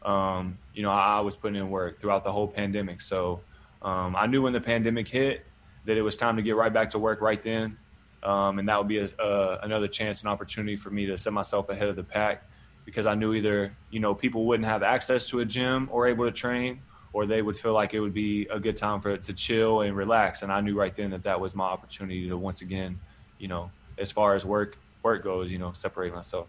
um, 0.02 0.58
you 0.75 0.82
know 0.82 0.90
I, 0.90 1.18
I, 1.18 1.20
was 1.20 1.34
putting 1.34 1.56
in 1.56 1.70
work 1.70 2.00
throughout 2.00 2.25
the 2.25 2.32
whole 2.32 2.46
pandemic. 2.46 3.00
So 3.00 3.40
um, 3.80 4.14
I 4.16 4.26
knew 4.26 4.42
when 4.42 4.52
the 4.52 4.60
pandemic 4.60 5.08
hit 5.08 5.46
that 5.86 5.96
it 5.96 6.02
was 6.02 6.16
time 6.16 6.36
to 6.36 6.42
get 6.42 6.56
right 6.56 6.72
back 6.72 6.90
to 6.90 6.98
work 6.98 7.20
right 7.22 7.42
then, 7.42 7.78
um, 8.22 8.58
and 8.58 8.68
that 8.68 8.76
would 8.76 8.88
be 8.88 8.98
a, 8.98 9.08
a, 9.18 9.60
another 9.62 9.88
chance 9.88 10.20
and 10.20 10.28
opportunity 10.28 10.76
for 10.76 10.90
me 10.90 11.06
to 11.06 11.16
set 11.16 11.32
myself 11.32 11.70
ahead 11.70 11.88
of 11.88 11.96
the 11.96 12.04
pack 12.04 12.44
because 12.86 13.04
I 13.04 13.14
knew 13.14 13.34
either 13.34 13.76
you 13.90 14.00
know 14.00 14.14
people 14.14 14.46
wouldn't 14.46 14.66
have 14.66 14.82
access 14.82 15.26
to 15.28 15.40
a 15.40 15.44
gym 15.44 15.90
or 15.92 16.06
able 16.06 16.24
to 16.24 16.32
train 16.32 16.80
or 17.16 17.24
they 17.24 17.40
would 17.40 17.56
feel 17.56 17.72
like 17.72 17.94
it 17.94 18.00
would 18.00 18.12
be 18.12 18.46
a 18.50 18.60
good 18.60 18.76
time 18.76 19.00
for 19.00 19.08
it 19.08 19.24
to 19.24 19.32
chill 19.32 19.80
and 19.80 19.96
relax. 19.96 20.42
And 20.42 20.52
I 20.52 20.60
knew 20.60 20.78
right 20.78 20.94
then 20.94 21.10
that 21.12 21.22
that 21.22 21.40
was 21.40 21.54
my 21.54 21.64
opportunity 21.64 22.28
to 22.28 22.36
once 22.36 22.60
again, 22.60 23.00
you 23.38 23.48
know, 23.48 23.70
as 23.96 24.12
far 24.12 24.34
as 24.34 24.44
work 24.44 24.76
work 25.02 25.24
goes, 25.24 25.50
you 25.50 25.56
know, 25.56 25.72
separate 25.72 26.14
myself. 26.14 26.46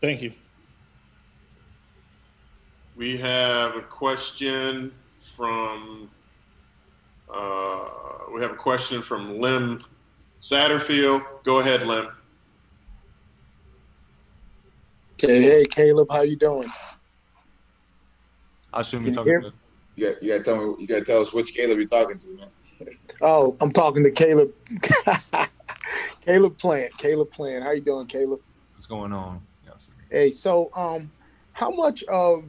Thank 0.00 0.22
you. 0.22 0.32
We 2.96 3.16
have 3.16 3.74
a 3.74 3.80
question 3.80 4.92
from 5.18 6.08
uh, 7.28 7.88
we 8.32 8.40
have 8.40 8.52
a 8.52 8.56
question 8.56 9.02
from 9.02 9.40
Lem 9.40 9.84
Satterfield. 10.40 11.24
Go 11.42 11.58
ahead, 11.58 11.84
Lem. 11.84 12.08
Okay, 15.24 15.42
hey 15.42 15.64
Caleb, 15.64 16.08
how 16.10 16.20
you 16.20 16.36
doing? 16.36 16.70
I 18.74 18.80
assume 18.80 19.06
you're 19.06 19.14
talking 19.14 19.40
to. 19.40 19.52
You 19.96 20.12
got, 20.12 20.22
you 20.22 20.32
got 20.32 20.38
to 20.38 20.44
tell 20.44 20.56
me. 20.56 20.74
You 20.80 20.86
got 20.86 20.98
to 20.98 21.04
tell 21.04 21.22
us 21.22 21.32
which 21.32 21.54
Caleb 21.54 21.78
you're 21.78 21.86
talking 21.86 22.18
to, 22.18 22.28
man. 22.36 22.48
oh, 23.22 23.56
I'm 23.62 23.72
talking 23.72 24.04
to 24.04 24.10
Caleb. 24.10 24.52
Caleb 26.26 26.58
Plant. 26.58 26.96
Caleb 26.98 27.30
Plant. 27.30 27.64
How 27.64 27.70
you 27.70 27.80
doing, 27.80 28.06
Caleb? 28.06 28.40
What's 28.74 28.86
going 28.86 29.14
on? 29.14 29.40
Hey, 30.10 30.30
so 30.30 30.70
um, 30.76 31.10
how 31.52 31.70
much 31.70 32.04
of 32.04 32.44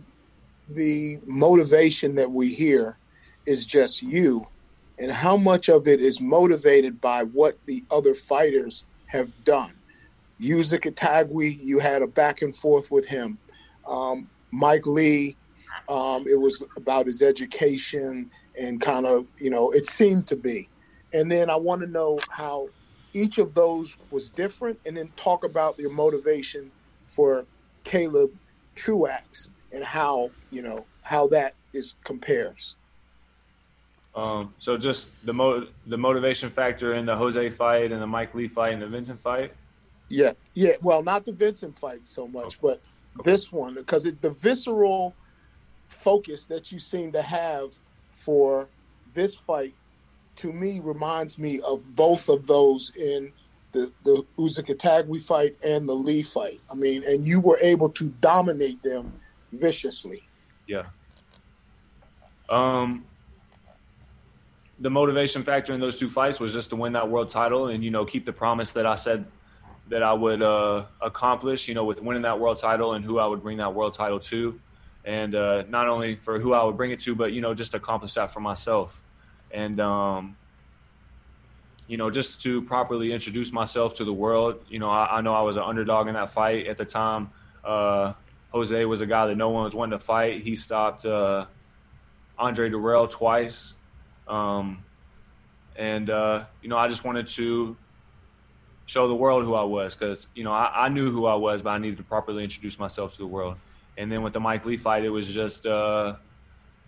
the 0.68 1.20
motivation 1.26 2.14
that 2.16 2.30
we 2.30 2.50
hear 2.50 2.98
is 3.46 3.66
just 3.66 4.02
you, 4.02 4.46
and 5.00 5.12
how 5.12 5.38
much 5.38 5.70
of 5.70 5.88
it 5.88 6.02
is 6.02 6.20
motivated 6.20 7.00
by 7.00 7.24
what 7.24 7.58
the 7.68 7.86
other 7.90 8.16
fighters 8.16 8.84
have 9.06 9.32
done? 9.46 9.74
Uzcategui, 10.42 11.60
you 11.62 11.80
had 11.80 12.02
a 12.02 12.08
back 12.08 12.42
and 12.42 12.56
forth 12.56 12.92
with 12.92 13.06
him. 13.06 13.38
Um, 13.88 14.30
Mike 14.52 14.86
Lee, 14.86 15.36
um, 15.90 16.26
it 16.28 16.40
was 16.40 16.64
about 16.78 17.06
his 17.06 17.22
education 17.22 18.30
and 18.58 18.82
kind 18.82 19.06
of, 19.06 19.28
you 19.40 19.50
know, 19.50 19.72
it 19.72 19.86
seemed 19.86 20.28
to 20.28 20.36
be. 20.36 20.70
And 21.14 21.32
then 21.32 21.50
I 21.50 21.56
want 21.56 21.82
to 21.82 21.88
know 21.88 22.20
how 22.30 22.70
each 23.14 23.38
of 23.38 23.54
those 23.54 23.96
was 24.12 24.30
different 24.30 24.80
and 24.86 24.98
then 24.98 25.10
talk 25.16 25.44
about 25.44 25.80
your 25.80 25.92
motivation 25.92 26.72
for 27.08 27.46
Caleb 27.84 28.32
Truax 28.76 29.50
and 29.72 29.84
how, 29.84 30.32
you 30.52 30.62
know, 30.62 30.86
how 31.02 31.28
that 31.28 31.54
is 31.74 31.96
compares. 32.04 32.76
Um, 34.16 34.54
so 34.60 34.78
just 34.78 35.26
the 35.26 35.34
mo- 35.34 35.68
the 35.88 35.98
motivation 35.98 36.50
factor 36.50 36.94
in 36.94 37.06
the 37.06 37.16
Jose 37.16 37.50
fight 37.50 37.92
and 37.92 38.02
the 38.02 38.08
Mike 38.08 38.34
Lee 38.34 38.48
fight 38.48 38.74
and 38.74 38.82
the 38.82 38.88
Vincent 38.88 39.22
fight. 39.22 39.54
Yeah, 40.10 40.34
yeah. 40.54 40.74
Well, 40.82 41.04
not 41.04 41.26
the 41.26 41.32
Vincent 41.32 41.78
fight 41.78 42.02
so 42.06 42.28
much, 42.28 42.46
okay. 42.46 42.58
but 42.62 42.82
okay. 43.20 43.32
this 43.32 43.52
one 43.52 43.76
because 43.76 44.04
the 44.04 44.30
visceral 44.32 45.16
focus 45.88 46.46
that 46.48 46.72
you 46.72 46.80
seem 46.80 47.12
to 47.12 47.22
have 47.22 47.72
for 48.12 48.68
this 49.14 49.36
fight 49.36 49.74
to 50.38 50.52
me 50.52 50.80
reminds 50.84 51.38
me 51.38 51.60
of 51.62 51.96
both 51.96 52.30
of 52.30 52.46
those 52.48 52.92
in 52.96 53.32
the 53.72 53.92
the 54.04 54.26
Usyk 54.38 55.24
fight 55.24 55.56
and 55.64 55.88
the 55.88 55.94
Lee 55.94 56.24
fight. 56.24 56.62
I 56.72 56.76
mean, 56.76 57.04
and 57.06 57.28
you 57.28 57.40
were 57.40 57.60
able 57.62 57.90
to 57.90 58.10
dominate 58.22 58.82
them 58.84 59.14
viciously. 59.52 60.24
Yeah. 60.68 60.84
Um 62.50 63.06
the 64.80 64.90
motivation 64.90 65.42
factor 65.42 65.74
in 65.74 65.80
those 65.80 65.98
two 65.98 66.10
fights 66.10 66.40
was 66.40 66.52
just 66.52 66.70
to 66.70 66.76
win 66.76 66.94
that 66.94 67.10
world 67.10 67.30
title 67.30 67.68
and 67.68 67.84
you 67.84 67.92
know 67.92 68.06
keep 68.06 68.26
the 68.26 68.34
promise 68.34 68.74
that 68.74 68.86
I 68.86 68.96
said 68.96 69.26
that 69.90 70.04
I 70.04 70.14
would 70.14 70.42
uh, 70.42 70.86
accomplish, 71.02 71.68
you 71.68 71.74
know, 71.74 71.86
with 71.86 72.02
winning 72.02 72.24
that 72.24 72.40
world 72.40 72.58
title 72.58 72.94
and 72.94 73.06
who 73.06 73.20
I 73.20 73.28
would 73.28 73.44
bring 73.44 73.58
that 73.58 73.74
world 73.74 73.94
title 73.94 74.20
to 74.20 74.60
and 75.06 75.36
uh, 75.36 75.64
not 75.70 75.88
only 75.88 76.16
for 76.16 76.40
who 76.40 76.54
I 76.54 76.64
would 76.64 76.76
bring 76.76 76.92
it 76.92 77.00
to, 77.02 77.16
but 77.16 77.32
you 77.32 77.40
know, 77.40 77.54
just 77.54 77.74
accomplish 77.76 78.16
that 78.16 78.32
for 78.32 78.40
myself, 78.40 79.02
and 79.52 79.80
um, 79.80 80.36
you 81.88 81.98
know, 81.98 82.10
just 82.10 82.42
to 82.44 82.64
properly 82.64 83.14
introduce 83.14 83.54
myself 83.54 83.94
to 83.96 84.04
the 84.04 84.14
world. 84.14 84.66
You 84.68 84.80
know, 84.80 84.90
I, 84.90 85.18
I 85.18 85.22
know 85.22 85.34
I 85.34 85.42
was 85.42 85.56
an 85.56 85.64
underdog 85.64 86.08
in 86.08 86.16
that 86.16 86.32
fight 86.32 86.66
at 86.68 86.78
the 86.78 86.86
time. 86.86 87.30
Uh, 87.64 88.14
Jose 88.50 88.84
was 88.86 89.02
a 89.02 89.06
guy 89.06 89.28
that 89.28 89.36
no 89.36 89.50
one 89.50 89.66
was 89.66 89.76
wanting 89.76 89.98
to 89.98 90.04
fight. 90.04 90.42
He 90.42 90.56
stopped 90.56 91.06
uh, 91.06 91.46
Andre 92.38 92.70
Dirrell 92.70 93.10
twice, 93.10 93.76
um, 94.28 94.84
and 95.76 96.10
uh, 96.10 96.46
you 96.64 96.70
know, 96.70 96.78
I 96.78 96.88
just 96.88 97.04
wanted 97.04 97.28
to 97.28 97.78
show 98.86 99.08
the 99.08 99.16
world 99.16 99.44
who 99.44 99.56
I 99.56 99.64
was 99.64 99.96
because 99.96 100.28
you 100.36 100.44
know 100.44 100.52
I, 100.52 100.86
I 100.86 100.90
knew 100.90 101.12
who 101.12 101.26
I 101.26 101.36
was, 101.36 101.62
but 101.62 101.72
I 101.72 101.78
needed 101.78 101.98
to 101.98 102.04
properly 102.04 102.44
introduce 102.44 102.80
myself 102.80 103.14
to 103.14 103.18
the 103.20 103.28
world. 103.28 103.58
And 103.98 104.12
then 104.12 104.24
with 104.24 104.34
the 104.34 104.40
Mike 104.40 104.66
Lee 104.66 104.78
fight, 104.78 105.06
it 105.06 105.10
was 105.10 105.28
just, 105.28 105.66
uh, 105.66 106.18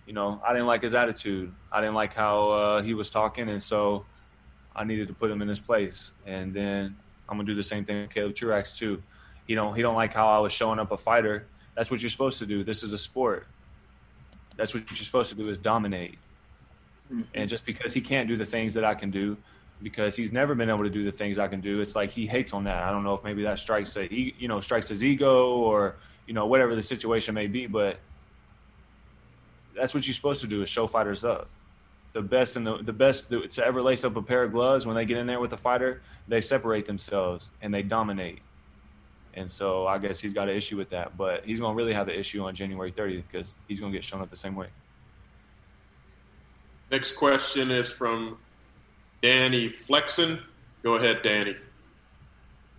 you 0.06 0.12
know, 0.12 0.42
I 0.46 0.52
didn't 0.52 0.66
like 0.66 0.82
his 0.82 0.92
attitude. 0.92 1.54
I 1.72 1.80
didn't 1.80 1.94
like 1.94 2.14
how 2.14 2.50
uh, 2.50 2.82
he 2.82 2.92
was 2.94 3.08
talking, 3.08 3.48
and 3.48 3.62
so 3.62 4.04
I 4.76 4.84
needed 4.84 5.08
to 5.08 5.14
put 5.14 5.30
him 5.30 5.42
in 5.42 5.48
his 5.48 5.60
place. 5.60 6.12
And 6.26 6.52
then 6.52 6.96
I'm 7.28 7.36
gonna 7.36 7.46
do 7.46 7.54
the 7.54 7.64
same 7.64 7.84
thing 7.84 8.02
with 8.02 8.10
Caleb 8.10 8.34
Truax 8.34 8.78
too. 8.78 9.02
He 9.46 9.54
don't 9.54 9.74
he 9.74 9.82
don't 9.82 9.96
like 9.96 10.12
how 10.12 10.28
I 10.28 10.38
was 10.38 10.52
showing 10.52 10.78
up 10.78 10.92
a 10.92 10.98
fighter. 10.98 11.46
That's 11.74 11.90
what 11.90 12.00
you're 12.00 12.10
supposed 12.10 12.38
to 12.40 12.46
do. 12.46 12.64
This 12.64 12.82
is 12.82 12.92
a 12.92 12.98
sport. 12.98 13.46
That's 14.56 14.74
what 14.74 14.90
you're 14.90 14.96
supposed 14.96 15.30
to 15.30 15.36
do 15.36 15.48
is 15.48 15.58
dominate. 15.58 16.18
Mm-hmm. 17.12 17.22
And 17.34 17.48
just 17.48 17.64
because 17.64 17.94
he 17.94 18.00
can't 18.00 18.28
do 18.28 18.36
the 18.36 18.44
things 18.44 18.74
that 18.74 18.84
I 18.84 18.94
can 18.94 19.10
do, 19.10 19.36
because 19.82 20.16
he's 20.16 20.32
never 20.32 20.54
been 20.54 20.70
able 20.70 20.84
to 20.84 20.90
do 20.90 21.04
the 21.04 21.12
things 21.12 21.38
I 21.38 21.48
can 21.48 21.60
do, 21.60 21.80
it's 21.80 21.94
like 21.94 22.10
he 22.10 22.26
hates 22.26 22.52
on 22.52 22.64
that. 22.64 22.82
I 22.82 22.90
don't 22.90 23.04
know 23.04 23.14
if 23.14 23.22
maybe 23.24 23.42
that 23.44 23.58
strikes 23.58 23.96
a, 23.96 24.12
you 24.12 24.48
know 24.48 24.60
strikes 24.60 24.88
his 24.88 25.04
ego 25.04 25.56
or 25.56 25.96
you 26.28 26.34
know, 26.34 26.46
whatever 26.46 26.76
the 26.76 26.82
situation 26.82 27.34
may 27.34 27.48
be. 27.48 27.66
But 27.66 27.98
that's 29.74 29.94
what 29.94 30.06
you're 30.06 30.14
supposed 30.14 30.42
to 30.42 30.46
do 30.46 30.62
is 30.62 30.68
show 30.68 30.86
fighters 30.86 31.24
up. 31.24 31.48
The 32.12 32.22
best 32.22 32.56
and 32.56 32.66
the, 32.66 32.78
the 32.78 32.92
best 32.92 33.30
to 33.30 33.64
ever 33.64 33.82
lace 33.82 34.04
up 34.04 34.16
a 34.16 34.22
pair 34.22 34.44
of 34.44 34.52
gloves 34.52 34.86
when 34.86 34.94
they 34.94 35.04
get 35.04 35.16
in 35.18 35.26
there 35.26 35.40
with 35.40 35.52
a 35.52 35.56
the 35.56 35.62
fighter, 35.62 36.02
they 36.28 36.40
separate 36.40 36.86
themselves 36.86 37.50
and 37.62 37.72
they 37.72 37.82
dominate. 37.82 38.40
And 39.34 39.50
so 39.50 39.86
I 39.86 39.98
guess 39.98 40.18
he's 40.18 40.32
got 40.32 40.48
an 40.48 40.56
issue 40.56 40.76
with 40.76 40.90
that, 40.90 41.16
but 41.16 41.44
he's 41.44 41.60
going 41.60 41.72
to 41.72 41.76
really 41.76 41.92
have 41.92 42.08
an 42.08 42.14
issue 42.14 42.44
on 42.44 42.54
January 42.54 42.90
30th 42.90 43.24
because 43.30 43.54
he's 43.68 43.78
going 43.78 43.92
to 43.92 43.98
get 43.98 44.04
shown 44.04 44.20
up 44.20 44.30
the 44.30 44.36
same 44.36 44.56
way. 44.56 44.68
Next 46.90 47.12
question 47.12 47.70
is 47.70 47.92
from 47.92 48.38
Danny 49.22 49.68
Flexen. 49.68 50.40
Go 50.82 50.94
ahead, 50.94 51.22
Danny. 51.22 51.56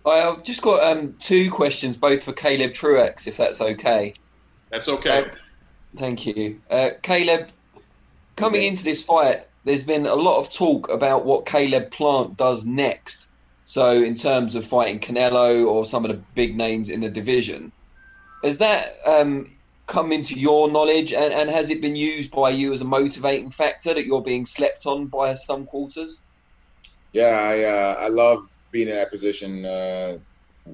I've 0.06 0.42
just 0.42 0.62
got 0.62 0.82
um, 0.82 1.14
two 1.18 1.50
questions, 1.50 1.96
both 1.96 2.22
for 2.24 2.32
Caleb 2.32 2.72
Truax, 2.72 3.26
if 3.26 3.36
that's 3.36 3.60
okay. 3.60 4.14
That's 4.70 4.88
okay. 4.88 5.24
Uh, 5.24 5.24
thank 5.96 6.26
you. 6.26 6.60
Uh, 6.70 6.90
Caleb, 7.02 7.48
coming 8.36 8.62
into 8.62 8.82
this 8.84 9.04
fight, 9.04 9.46
there's 9.64 9.84
been 9.84 10.06
a 10.06 10.14
lot 10.14 10.38
of 10.38 10.52
talk 10.52 10.90
about 10.90 11.26
what 11.26 11.44
Caleb 11.44 11.90
Plant 11.90 12.36
does 12.36 12.64
next. 12.64 13.30
So, 13.66 13.90
in 13.90 14.14
terms 14.14 14.54
of 14.54 14.64
fighting 14.64 14.98
Canelo 14.98 15.66
or 15.66 15.84
some 15.84 16.04
of 16.04 16.10
the 16.10 16.16
big 16.34 16.56
names 16.56 16.88
in 16.88 17.00
the 17.00 17.10
division, 17.10 17.70
has 18.42 18.58
that 18.58 18.96
um, 19.06 19.50
come 19.86 20.12
into 20.12 20.38
your 20.38 20.72
knowledge 20.72 21.12
and, 21.12 21.32
and 21.32 21.50
has 21.50 21.70
it 21.70 21.82
been 21.82 21.94
used 21.94 22.30
by 22.30 22.50
you 22.50 22.72
as 22.72 22.80
a 22.80 22.86
motivating 22.86 23.50
factor 23.50 23.92
that 23.92 24.06
you're 24.06 24.22
being 24.22 24.46
slept 24.46 24.86
on 24.86 25.08
by 25.08 25.34
some 25.34 25.66
quarters? 25.66 26.22
Yeah, 27.12 27.40
I, 27.42 27.64
uh, 27.64 27.96
I 28.00 28.08
love 28.08 28.40
being 28.70 28.88
in 28.88 28.94
that 28.94 29.10
position. 29.10 29.64
Uh, 29.64 30.18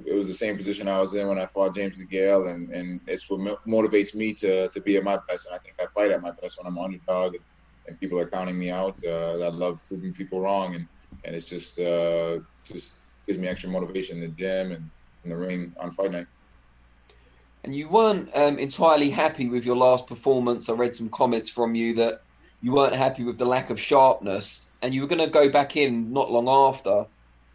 it 0.05 0.15
was 0.15 0.27
the 0.27 0.35
same 0.35 0.57
position 0.57 0.89
I 0.89 1.01
was 1.01 1.15
in 1.15 1.29
when 1.29 1.39
I 1.39 1.47
fought 1.47 1.75
James 1.75 2.03
DeGale, 2.03 2.51
and, 2.51 2.71
and 2.71 3.01
it's 3.07 3.31
what 3.31 3.41
motivates 3.67 4.15
me 4.15 4.35
to, 4.35 4.69
to 4.69 4.81
be 4.83 4.97
at 4.97 5.05
my 5.05 5.19
best. 5.29 5.47
And 5.47 5.55
I 5.55 5.59
think 5.59 5.77
I 5.81 5.87
fight 5.95 6.11
at 6.11 6.21
my 6.21 6.33
best 6.43 6.59
when 6.59 6.67
I'm 6.67 6.79
underdog 6.79 7.35
and, 7.35 7.45
and 7.87 8.01
people 8.01 8.19
are 8.19 8.29
counting 8.29 8.59
me 8.59 8.71
out. 8.71 8.99
Uh, 9.07 9.39
I 9.39 9.49
love 9.49 9.79
proving 9.89 10.13
people 10.13 10.41
wrong, 10.41 10.75
and, 10.75 10.87
and 11.25 11.35
it's 11.35 11.49
just 11.49 11.79
uh, 11.79 12.39
just 12.67 13.01
gives 13.27 13.39
me 13.39 13.49
extra 13.49 13.71
motivation 13.71 14.17
in 14.17 14.23
the 14.23 14.29
gym 14.29 14.73
and 14.73 14.91
in 15.25 15.31
the 15.31 15.37
ring 15.37 15.73
on 15.81 15.91
fight 15.93 16.11
night. 16.11 16.27
And 17.65 17.75
you 17.75 17.89
weren't 17.89 18.29
um, 18.37 18.59
entirely 18.59 19.11
happy 19.11 19.49
with 19.49 19.65
your 19.65 19.77
last 19.77 20.07
performance. 20.07 20.69
I 20.69 20.75
read 20.75 20.95
some 20.95 21.09
comments 21.09 21.51
from 21.51 21.75
you 21.75 21.95
that 21.95 22.21
you 22.67 22.73
weren't 22.73 22.97
happy 22.97 23.23
with 23.23 23.39
the 23.39 23.45
lack 23.45 23.71
of 23.71 23.79
sharpness, 23.79 24.73
and 24.83 24.93
you 24.93 25.01
were 25.01 25.07
going 25.07 25.25
to 25.25 25.31
go 25.31 25.49
back 25.49 25.77
in 25.77 26.13
not 26.13 26.33
long 26.33 26.49
after 26.49 27.07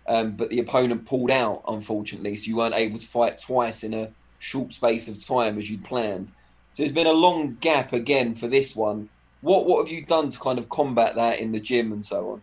um, 0.08 0.38
but 0.38 0.50
the 0.50 0.60
opponent 0.60 1.06
pulled 1.06 1.32
out, 1.32 1.64
unfortunately, 1.68 2.38
so 2.38 2.48
you 2.48 2.56
weren't 2.56 2.76
able 2.76 2.98
to 2.98 3.08
fight 3.08 3.38
twice 3.38 3.84
in 3.84 3.94
a 3.94 4.10
short 4.40 4.72
space 4.72 5.10
of 5.10 5.22
time 5.26 5.58
as 5.58 5.70
you'd 5.70 5.84
planned. 5.84 6.30
So 6.72 6.84
there's 6.84 6.94
been 6.94 7.08
a 7.08 7.12
long 7.12 7.56
gap 7.56 7.92
again 7.92 8.36
for 8.36 8.48
this 8.48 8.74
one. 8.74 9.10
what 9.42 9.66
what 9.66 9.86
have 9.86 9.94
you 9.94 10.06
done 10.06 10.30
to 10.30 10.40
kind 10.40 10.58
of 10.58 10.70
combat 10.70 11.16
that 11.16 11.42
in 11.42 11.52
the 11.52 11.60
gym 11.60 11.92
and 11.92 12.06
so 12.06 12.32
on? 12.32 12.42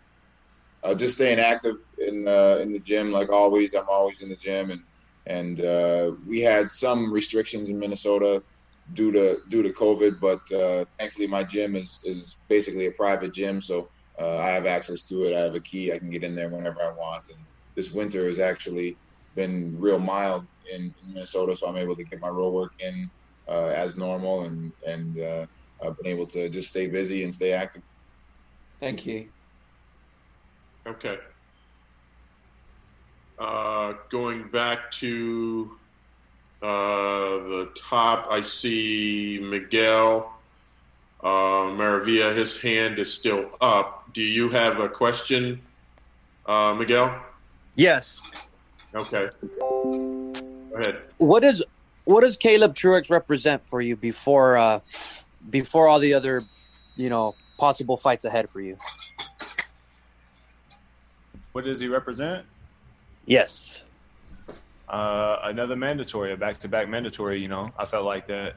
Uh, 0.85 0.94
just 0.94 1.14
staying 1.14 1.40
active 1.40 1.76
in 1.96 2.26
the 2.26 2.61
in 2.61 2.74
the 2.74 2.81
gym, 2.81 3.11
like 3.12 3.31
always. 3.31 3.72
I'm 3.72 3.88
always 3.88 4.20
in 4.20 4.28
the 4.28 4.37
gym, 4.37 4.72
and 4.72 4.83
and 5.24 5.64
uh, 5.64 6.12
we 6.26 6.40
had 6.40 6.70
some 6.70 7.11
restrictions 7.11 7.70
in 7.70 7.78
Minnesota 7.78 8.42
due 8.92 9.12
to 9.12 9.40
due 9.48 9.62
to 9.62 9.72
COVID, 9.72 10.20
but 10.20 10.40
uh, 10.53 10.85
thankfully 10.98 11.27
my 11.27 11.44
gym 11.44 11.77
is 11.77 12.01
is 12.05 12.38
basically 12.48 12.87
a 12.87 12.92
private 12.92 13.33
gym, 13.35 13.61
so 13.61 13.88
uh, 14.20 14.38
I 14.38 14.51
have 14.51 14.66
access 14.66 15.05
to 15.05 15.24
it. 15.24 15.35
I 15.35 15.40
have 15.40 15.55
a 15.55 15.61
key. 15.61 15.92
I 15.92 15.98
can 15.98 16.11
get 16.11 16.24
in 16.24 16.35
there 16.35 16.48
whenever 16.48 16.83
I 16.83 16.90
want. 16.90 17.24
And 17.31 17.46
this 17.77 17.92
winter 17.92 18.27
has 18.27 18.38
actually 18.38 18.98
been 19.35 19.74
real 19.79 19.98
mild 19.98 20.46
in, 20.74 20.83
in 20.83 21.14
Minnesota, 21.14 21.55
so 21.55 21.68
I'm 21.68 21.77
able 21.77 21.96
to 21.96 22.05
get 22.05 22.20
my 22.20 22.29
row 22.29 22.51
work 22.51 22.72
in 22.81 23.11
uh, 23.48 23.68
as 23.68 23.96
normal, 23.96 24.44
and 24.44 24.72
and 24.87 25.18
uh, 25.20 25.46
I've 25.83 25.96
been 25.98 26.12
able 26.12 26.27
to 26.29 26.48
just 26.48 26.68
stay 26.68 26.87
busy 26.88 27.24
and 27.24 27.35
stay 27.35 27.53
active. 27.53 27.83
Thank 28.81 29.07
you. 29.07 29.31
Okay. 30.87 31.18
Uh, 33.38 33.94
going 34.11 34.51
back 34.51 34.90
to 34.90 35.78
uh, 36.62 36.66
the 36.66 37.71
top, 37.77 38.27
I 38.31 38.40
see 38.40 39.38
Miguel 39.42 40.33
uh, 41.23 41.27
Maravilla. 41.27 42.35
His 42.35 42.61
hand 42.61 42.99
is 42.99 43.12
still 43.12 43.51
up. 43.61 44.12
Do 44.12 44.23
you 44.23 44.49
have 44.51 44.81
a 44.81 44.88
question, 44.88 45.61
uh, 46.47 46.75
Miguel? 46.75 47.14
Yes. 47.75 48.23
Okay. 48.94 49.29
Go 49.59 50.33
ahead. 50.75 51.03
What 51.18 51.44
is 51.44 51.62
what 52.05 52.23
does 52.23 52.37
Caleb 52.37 52.75
Truax 52.75 53.11
represent 53.11 53.66
for 53.66 53.81
you 53.81 53.94
before 53.94 54.57
uh, 54.57 54.81
before 55.51 55.88
all 55.88 55.99
the 55.99 56.14
other, 56.14 56.42
you 56.97 57.09
know, 57.09 57.35
possible 57.59 57.97
fights 57.97 58.25
ahead 58.25 58.49
for 58.49 58.61
you? 58.61 58.77
What 61.53 61.64
does 61.64 61.81
he 61.81 61.88
represent? 61.88 62.47
Yes. 63.27 63.83
Uh, 64.88 65.40
another 65.44 65.77
mandatory, 65.77 66.33
a 66.33 66.37
back-to-back 66.37 66.88
mandatory. 66.88 67.40
You 67.40 67.48
know, 67.48 67.68
I 67.79 67.85
felt 67.85 68.05
like 68.05 68.27
that. 68.29 68.57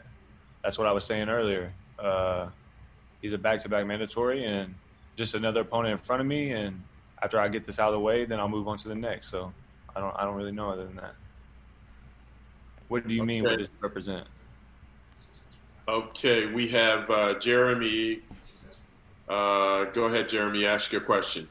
That's 0.63 0.78
what 0.78 0.88
I 0.88 0.91
was 0.91 1.06
saying 1.06 1.28
earlier. 1.28 1.74
Uh, 2.00 2.48
he's 3.22 3.34
a 3.34 3.38
back-to-back 3.38 3.86
mandatory, 3.86 4.46
and 4.46 4.76
just 5.17 5.36
another 5.36 5.62
opponent 5.62 5.91
in 5.94 5.98
front 5.98 6.22
of 6.22 6.28
me. 6.28 6.52
And 6.52 6.84
after 7.22 7.39
I 7.39 7.48
get 7.50 7.65
this 7.65 7.80
out 7.80 7.88
of 7.88 7.94
the 7.94 8.00
way, 8.00 8.26
then 8.26 8.39
I'll 8.39 8.48
move 8.48 8.67
on 8.67 8.78
to 8.78 8.88
the 8.88 8.96
next. 8.96 9.30
So 9.30 9.52
I 9.96 10.00
don't, 10.00 10.15
I 10.17 10.24
don't 10.24 10.36
really 10.36 10.52
know 10.52 10.70
other 10.70 10.86
than 10.86 10.96
that. 10.98 11.15
What 12.88 13.08
do 13.08 13.13
you 13.13 13.26
mean? 13.26 13.44
What 13.44 13.58
does 13.58 13.67
it 13.67 13.74
represent? 13.80 14.28
Okay, 15.88 16.46
we 16.46 16.67
have 16.70 17.10
uh, 17.10 17.39
Jeremy. 17.39 18.22
Uh, 19.28 19.86
go 19.86 20.06
ahead, 20.06 20.30
Jeremy. 20.30 20.65
Ask 20.65 20.91
your 20.91 21.02
question. 21.02 21.48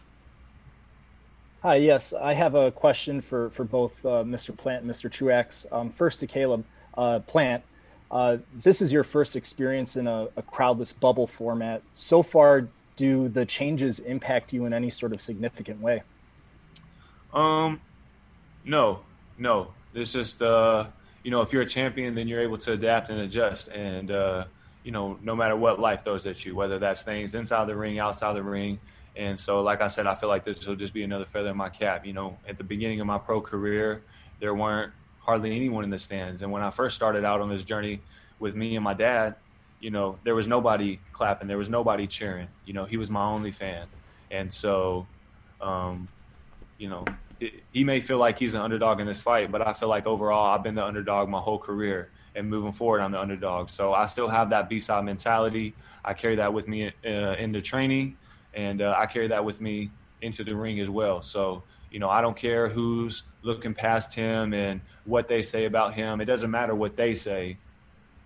Hi, 1.63 1.77
yes, 1.77 2.15
I 2.15 2.33
have 2.33 2.55
a 2.55 2.71
question 2.71 3.21
for 3.21 3.51
for 3.51 3.65
both 3.65 4.03
uh, 4.07 4.25
Mr. 4.25 4.57
Plant 4.57 4.85
and 4.85 4.91
Mr. 4.91 5.13
Truax. 5.13 5.67
Um, 5.71 5.91
first 5.91 6.21
to 6.21 6.27
Caleb 6.27 6.65
uh, 6.97 7.19
Plant. 7.19 7.63
Uh, 8.11 8.39
this 8.63 8.81
is 8.81 8.95
your 8.95 9.05
first 9.05 9.37
experience 9.37 9.97
in 9.99 10.07
a, 10.07 10.29
a, 10.37 10.43
crowdless 10.43 10.93
bubble 10.99 11.27
format. 11.27 11.83
So 11.93 12.23
far, 12.23 12.67
do 12.97 13.29
the 13.29 13.45
changes 13.45 14.01
impact 14.01 14.53
you 14.53 14.65
in 14.65 14.73
any 14.73 14.91
sort 14.91 15.13
of 15.13 15.21
significant 15.21 15.81
way? 15.81 16.03
Um, 17.33 17.81
no, 18.65 19.01
no. 19.39 19.73
It's 19.93 20.13
just 20.13 20.41
uh, 20.41 20.87
you 21.23 21.31
know, 21.31 21.43
if 21.43 21.53
you're 21.53 21.63
a 21.63 21.67
champion, 21.67 22.15
then 22.15 22.27
you're 22.27 22.41
able 22.41 22.59
to 22.59 22.73
adapt 22.73 23.11
and 23.11 23.21
adjust, 23.21 23.69
and 23.69 24.11
uh, 24.11 24.47
you 24.83 24.93
know, 24.93 25.19
no 25.23 25.37
matter 25.37 25.57
what 25.57 25.79
life 25.79 26.05
throws 26.05 26.25
at 26.25 26.43
you, 26.47 26.55
whether 26.57 26.79
that's 26.79 27.03
things 27.03 27.35
inside 27.35 27.67
the 27.67 27.77
ring, 27.77 27.99
outside 27.99 28.33
the 28.33 28.43
ring 28.43 28.81
and 29.17 29.39
so, 29.39 29.61
like 29.61 29.81
I 29.81 29.89
said, 29.89 30.07
I 30.07 30.15
feel 30.15 30.29
like 30.29 30.45
this 30.45 30.67
will 30.67 30.77
just 30.77 30.95
be 30.95 31.03
another 31.03 31.25
feather 31.25 31.51
in 31.51 31.57
my 31.57 31.69
cap. 31.69 32.07
You 32.07 32.13
know, 32.13 32.39
at 32.49 32.59
the 32.59 32.65
beginning 32.65 33.01
of 33.01 33.07
my 33.07 33.19
pro 33.19 33.41
career, 33.41 34.03
there 34.39 34.55
weren't 34.55 34.93
hardly 35.19 35.55
anyone 35.55 35.85
in 35.85 35.91
the 35.91 35.99
stands. 35.99 36.43
And 36.43 36.51
when 36.51 36.63
I 36.63 36.71
first 36.71 36.97
started 36.97 37.25
out 37.25 37.41
on 37.41 37.49
this 37.49 37.65
journey 37.65 38.01
with 38.39 38.55
me 38.55 38.77
and 38.77 38.85
my 38.85 38.95
dad, 38.95 39.35
you 39.81 39.91
know, 39.91 40.19
there 40.25 40.35
was 40.35 40.47
nobody 40.47 40.99
clapping, 41.13 41.49
there 41.49 41.59
was 41.59 41.69
nobody 41.69 42.07
cheering. 42.07 42.49
You 42.65 42.73
know, 42.73 42.85
he 42.85 42.97
was 42.97 43.11
my 43.11 43.25
only 43.25 43.51
fan. 43.51 43.87
And 44.31 44.53
so, 44.53 45.07
um, 45.61 46.09
you 46.79 46.89
know, 46.89 47.05
it, 47.41 47.63
he 47.73 47.85
may 47.85 48.01
feel 48.01 48.19
like 48.19 48.39
he's 48.39 48.55
an 48.55 48.61
underdog 48.61 49.01
in 49.01 49.07
this 49.07 49.21
fight, 49.21 49.51
but 49.51 49.67
I 49.67 49.73
feel 49.73 49.89
like 49.89 50.07
overall 50.07 50.55
I've 50.55 50.63
been 50.63 50.75
the 50.75 50.85
underdog 50.85 51.29
my 51.29 51.41
whole 51.41 51.59
career. 51.59 52.11
And 52.35 52.49
moving 52.49 52.73
forward, 52.73 53.01
I'm 53.01 53.11
the 53.11 53.21
underdog. 53.21 53.71
So 53.71 53.93
I 53.93 54.07
still 54.07 54.29
have 54.29 54.51
that 54.51 54.69
B 54.69 54.79
side 54.79 55.05
mentality. 55.05 55.75
I 56.05 56.15
carry 56.15 56.37
that 56.37 56.55
with 56.55 56.69
me 56.69 56.93
uh, 57.05 57.09
into 57.09 57.61
training 57.61 58.17
and 58.55 58.83
uh, 58.83 58.95
I 58.97 59.07
carry 59.07 59.29
that 59.29 59.45
with 59.45 59.61
me 59.61 59.91
into 60.23 60.45
the 60.45 60.55
ring 60.55 60.81
as 60.81 60.91
well. 60.91 61.23
So 61.23 61.63
you 61.91 61.99
know, 61.99 62.09
I 62.09 62.21
don't 62.21 62.37
care 62.37 62.69
who's 62.69 63.25
looking 63.43 63.75
past 63.75 64.15
him 64.15 64.55
and 64.55 64.81
what 65.05 65.29
they 65.29 65.43
say 65.43 65.65
about 65.65 65.95
him. 65.95 66.21
It 66.21 66.27
doesn't 66.27 66.51
matter 66.51 66.75
what 66.75 66.97
they 66.97 67.15
say. 67.15 67.59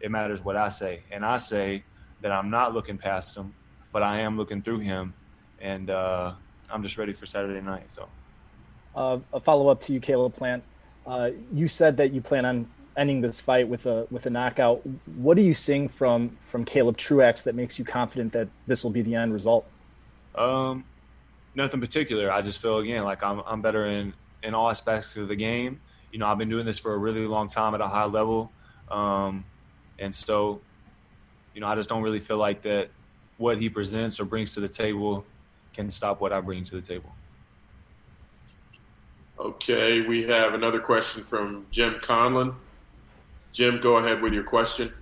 It 0.01 0.11
matters 0.11 0.45
what 0.45 0.57
I 0.57 0.69
say. 0.69 1.03
And 1.11 1.25
I 1.25 1.39
say 1.39 1.83
that 2.21 2.31
I'm 2.31 2.51
not 2.51 2.75
looking 2.75 2.99
past 2.99 3.37
him, 3.37 3.55
but 3.93 4.03
I 4.03 4.21
am 4.21 4.37
looking 4.37 4.61
through 4.61 4.81
him. 4.81 5.15
And 5.61 5.89
uh, 5.89 6.33
I'm 6.71 6.83
just 6.83 6.99
ready 6.99 7.15
for 7.15 7.27
Saturday 7.27 7.61
night. 7.61 7.91
So, 7.91 8.09
uh, 8.95 9.19
a 9.33 9.41
follow 9.41 9.69
up 9.69 9.81
to 9.83 9.93
you, 9.93 10.01
Caleb 10.01 10.35
Plant. 10.35 10.63
Uh, 11.07 11.31
you 11.53 11.69
said 11.69 11.97
that 11.97 12.13
you 12.13 12.21
plan 12.21 12.45
on 12.45 12.69
ending 12.97 13.21
this 13.21 13.41
fight 13.41 13.67
with 13.67 13.87
a 13.87 14.07
with 14.11 14.27
a 14.27 14.31
knockout. 14.31 14.83
What 15.17 15.39
are 15.39 15.43
you 15.43 15.55
seeing 15.55 15.89
from 15.89 16.37
from 16.41 16.65
Caleb 16.65 16.97
Truax 16.97 17.45
that 17.45 17.55
makes 17.55 17.79
you 17.79 17.85
confident 17.85 18.33
that 18.35 18.49
this 18.67 18.85
will 18.85 18.91
be 18.91 19.03
the 19.03 19.15
end 19.15 19.33
result? 19.33 19.69
Um, 20.35 20.85
nothing 21.55 21.81
particular. 21.81 22.31
I 22.31 22.43
just 22.43 22.61
feel 22.61 22.79
again 22.79 23.05
like 23.05 23.23
I'm 23.23 23.43
I'm 23.47 23.63
better 23.63 23.87
in 23.87 24.15
in 24.43 24.55
all 24.55 24.71
aspects 24.71 25.17
of 25.17 25.29
the 25.29 25.37
game. 25.37 25.81
You 26.13 26.19
know, 26.19 26.27
I've 26.27 26.39
been 26.39 26.49
doing 26.49 26.67
this 26.67 26.79
for 26.79 26.95
a 26.95 26.99
really 26.99 27.27
long 27.27 27.49
time 27.49 27.75
at 27.75 27.81
a 27.81 27.89
high 27.89 28.05
level, 28.05 28.53
um, 28.91 29.45
and 29.99 30.15
so, 30.15 30.61
you 31.55 31.61
know, 31.61 31.67
I 31.67 31.75
just 31.75 31.89
don't 31.89 32.03
really 32.03 32.21
feel 32.21 32.39
like 32.39 32.63
that 32.63 32.91
what 33.37 33.59
he 33.59 33.69
presents 33.69 34.21
or 34.21 34.25
brings 34.25 34.55
to 34.55 34.61
the 34.61 34.69
table 34.69 35.25
can 35.73 35.91
stop 35.91 36.21
what 36.21 36.33
I 36.33 36.41
bring 36.41 36.63
to 36.65 36.77
the 36.77 36.83
table. 36.83 37.13
Okay, 39.39 40.01
we 40.03 40.23
have 40.25 40.55
another 40.55 40.79
question 40.79 41.25
from 41.25 41.67
Jim 41.73 41.95
Conlon. 41.95 42.55
Jim, 43.53 43.81
go 43.81 43.97
ahead 43.97 44.23
with 44.23 44.33
your 44.33 44.45
question. 44.45 44.93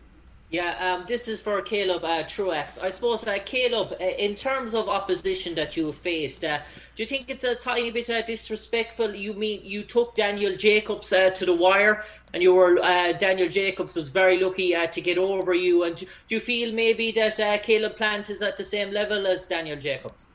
Yeah, 0.53 0.77
um, 0.87 1.07
this 1.09 1.29
is 1.29 1.41
for 1.41 1.63
Caleb 1.63 2.05
uh, 2.05 2.25
Truax. 2.25 2.77
I 2.77 2.91
suppose, 2.91 3.27
uh, 3.27 3.39
Caleb, 3.47 3.95
uh, 3.99 4.05
in 4.05 4.35
terms 4.35 4.75
of 4.75 4.87
opposition 4.87 5.55
that 5.55 5.79
you 5.79 5.95
faced, 5.95 6.45
uh, 6.45 6.59
do 6.95 7.03
you 7.03 7.07
think 7.07 7.31
it's 7.31 7.45
a 7.45 7.55
tiny 7.55 7.91
bit 7.91 8.11
uh, 8.11 8.21
disrespectful? 8.21 9.15
You 9.15 9.33
mean 9.33 9.63
you 9.65 9.83
took 9.83 10.15
Daniel 10.15 10.55
Jacobs 10.55 11.11
uh, 11.11 11.31
to 11.31 11.47
the 11.47 11.55
wire, 11.55 12.05
and 12.35 12.43
you 12.43 12.53
were 12.53 12.75
Daniel 13.19 13.49
Jacobs 13.49 13.97
was 13.97 14.11
very 14.11 14.39
lucky 14.39 14.77
to 14.93 15.01
get 15.01 15.17
over 15.17 15.55
you. 15.55 15.85
And 15.85 15.97
do, 15.97 16.05
do 16.29 16.35
you 16.35 16.41
feel 16.41 16.71
maybe 16.71 17.13
that 17.13 17.63
Caleb 17.63 17.97
Plant 17.97 18.29
is 18.29 18.43
at 18.43 18.59
the 18.59 18.65
same 18.65 18.91
level 18.91 19.27
as 19.27 19.47
Daniel 19.47 19.79
Jacobs? 19.79 20.27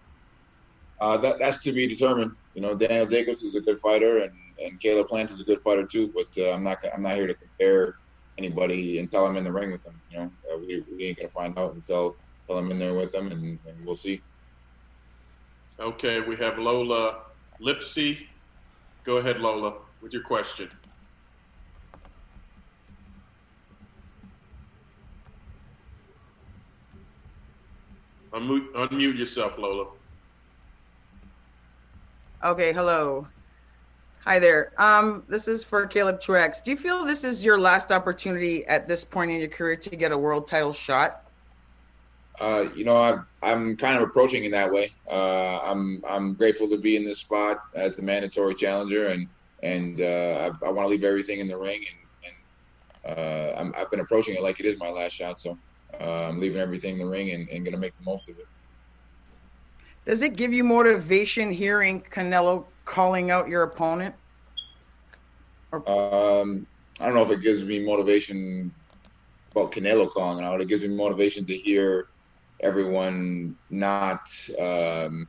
that, 1.00 1.38
that's 1.38 1.60
to 1.60 1.72
be 1.72 1.86
determined. 1.86 2.32
You 2.56 2.62
know, 2.62 2.74
Daniel 2.74 3.06
Jacobs 3.06 3.44
is 3.44 3.54
a 3.54 3.62
good 3.62 3.78
fighter, 3.78 4.24
and, 4.24 4.34
and 4.60 4.80
Caleb 4.80 5.10
Plant 5.10 5.30
is 5.30 5.42
a 5.42 5.44
good 5.44 5.62
fighter 5.62 5.86
too. 5.86 6.12
But 6.12 6.44
I'm 6.44 6.64
not 6.64 6.84
I'm 6.92 7.04
not 7.04 7.14
here 7.14 7.28
to 7.28 7.36
compare 7.36 7.98
anybody 8.38 9.00
until 9.00 9.26
I'm 9.26 9.38
in 9.38 9.44
the 9.44 9.52
ring 9.52 9.72
with 9.72 9.84
them. 9.84 10.02
You 10.10 10.20
know, 10.20 10.32
uh, 10.54 10.58
we, 10.60 10.84
we 10.92 11.06
ain't 11.06 11.18
gonna 11.18 11.30
find 11.30 11.58
out 11.58 11.74
until 11.76 12.18
until 12.48 12.60
I'm 12.60 12.72
in 12.72 12.80
there 12.80 12.94
with 12.94 13.12
them, 13.12 13.32
and, 13.32 13.60
and 13.66 13.86
we'll 13.86 13.96
see. 13.96 14.24
Okay, 15.80 16.22
we 16.22 16.36
have 16.38 16.58
Lola 16.58 17.22
Lipsy. 17.62 18.20
Go 19.04 19.18
ahead, 19.18 19.40
Lola, 19.40 19.76
with 20.02 20.14
your 20.14 20.24
question. 20.24 20.70
Unmute, 28.34 28.72
unmute 28.74 29.18
yourself, 29.18 29.54
Lola. 29.58 29.86
Okay, 32.44 32.74
hello. 32.74 33.28
Hi 34.28 34.40
there. 34.40 34.74
Um, 34.78 35.24
this 35.30 35.48
is 35.48 35.64
for 35.64 35.88
Caleb 35.88 36.20
Truax. 36.20 36.62
Do 36.62 36.70
you 36.70 36.76
feel 36.76 37.06
this 37.06 37.24
is 37.24 37.46
your 37.46 37.58
last 37.58 37.94
opportunity 37.94 38.66
at 38.66 38.86
this 38.86 39.06
point 39.06 39.32
in 39.32 39.40
your 39.40 39.48
career 39.48 39.78
to 39.78 39.96
get 39.96 40.12
a 40.12 40.18
world 40.18 40.50
title 40.50 40.74
shot? 40.74 41.24
Uh, 42.38 42.66
you 42.76 42.84
know, 42.84 42.98
i 42.98 43.50
am 43.50 43.78
kind 43.78 43.96
of 43.96 44.04
approaching 44.04 44.44
it 44.44 44.52
that 44.52 44.70
way. 44.70 44.92
Uh, 45.10 45.62
I'm 45.64 46.04
I'm 46.06 46.34
grateful 46.34 46.68
to 46.72 46.78
be 46.78 46.98
in 46.98 47.06
this 47.06 47.20
spot 47.20 47.62
as 47.74 47.96
the 47.96 48.02
mandatory 48.02 48.54
challenger, 48.54 49.08
and 49.08 49.30
and 49.64 50.02
uh, 50.02 50.52
I, 50.62 50.68
I 50.68 50.72
want 50.72 50.88
to 50.88 50.88
leave 50.88 51.06
everything 51.06 51.40
in 51.40 51.48
the 51.48 51.58
ring, 51.58 51.86
and, 52.26 52.36
and 53.08 53.18
uh, 53.18 53.72
i 53.78 53.80
have 53.80 53.90
been 53.90 54.02
approaching 54.02 54.36
it 54.36 54.44
like 54.44 54.60
it 54.60 54.66
is 54.66 54.78
my 54.78 54.90
last 54.90 55.14
shot. 55.14 55.40
So 55.40 55.58
uh, 56.02 56.28
I'm 56.28 56.42
leaving 56.42 56.60
everything 56.60 56.96
in 56.96 57.00
the 57.00 57.08
ring 57.08 57.32
and, 57.32 57.48
and 57.48 57.64
going 57.64 57.76
to 57.76 57.80
make 57.80 57.98
the 57.98 58.04
most 58.04 58.28
of 58.28 58.38
it. 58.40 58.48
Does 60.04 60.22
it 60.22 60.36
give 60.36 60.52
you 60.52 60.66
motivation 60.66 61.50
hearing 61.50 62.02
Canelo 62.02 62.66
calling 62.88 63.30
out 63.30 63.48
your 63.48 63.64
opponent? 63.64 64.16
Um, 65.74 66.66
I 67.00 67.06
don't 67.06 67.14
know 67.14 67.22
if 67.22 67.32
it 67.32 67.42
gives 67.42 67.64
me 67.64 67.86
motivation 67.86 68.74
about 69.52 69.72
Canelo 69.72 70.10
calling 70.10 70.44
out. 70.44 70.62
It 70.62 70.68
gives 70.68 70.82
me 70.82 70.88
motivation 70.88 71.46
to 71.46 71.54
hear 71.54 72.08
everyone 72.62 73.56
not 73.70 74.22
um, 74.58 75.28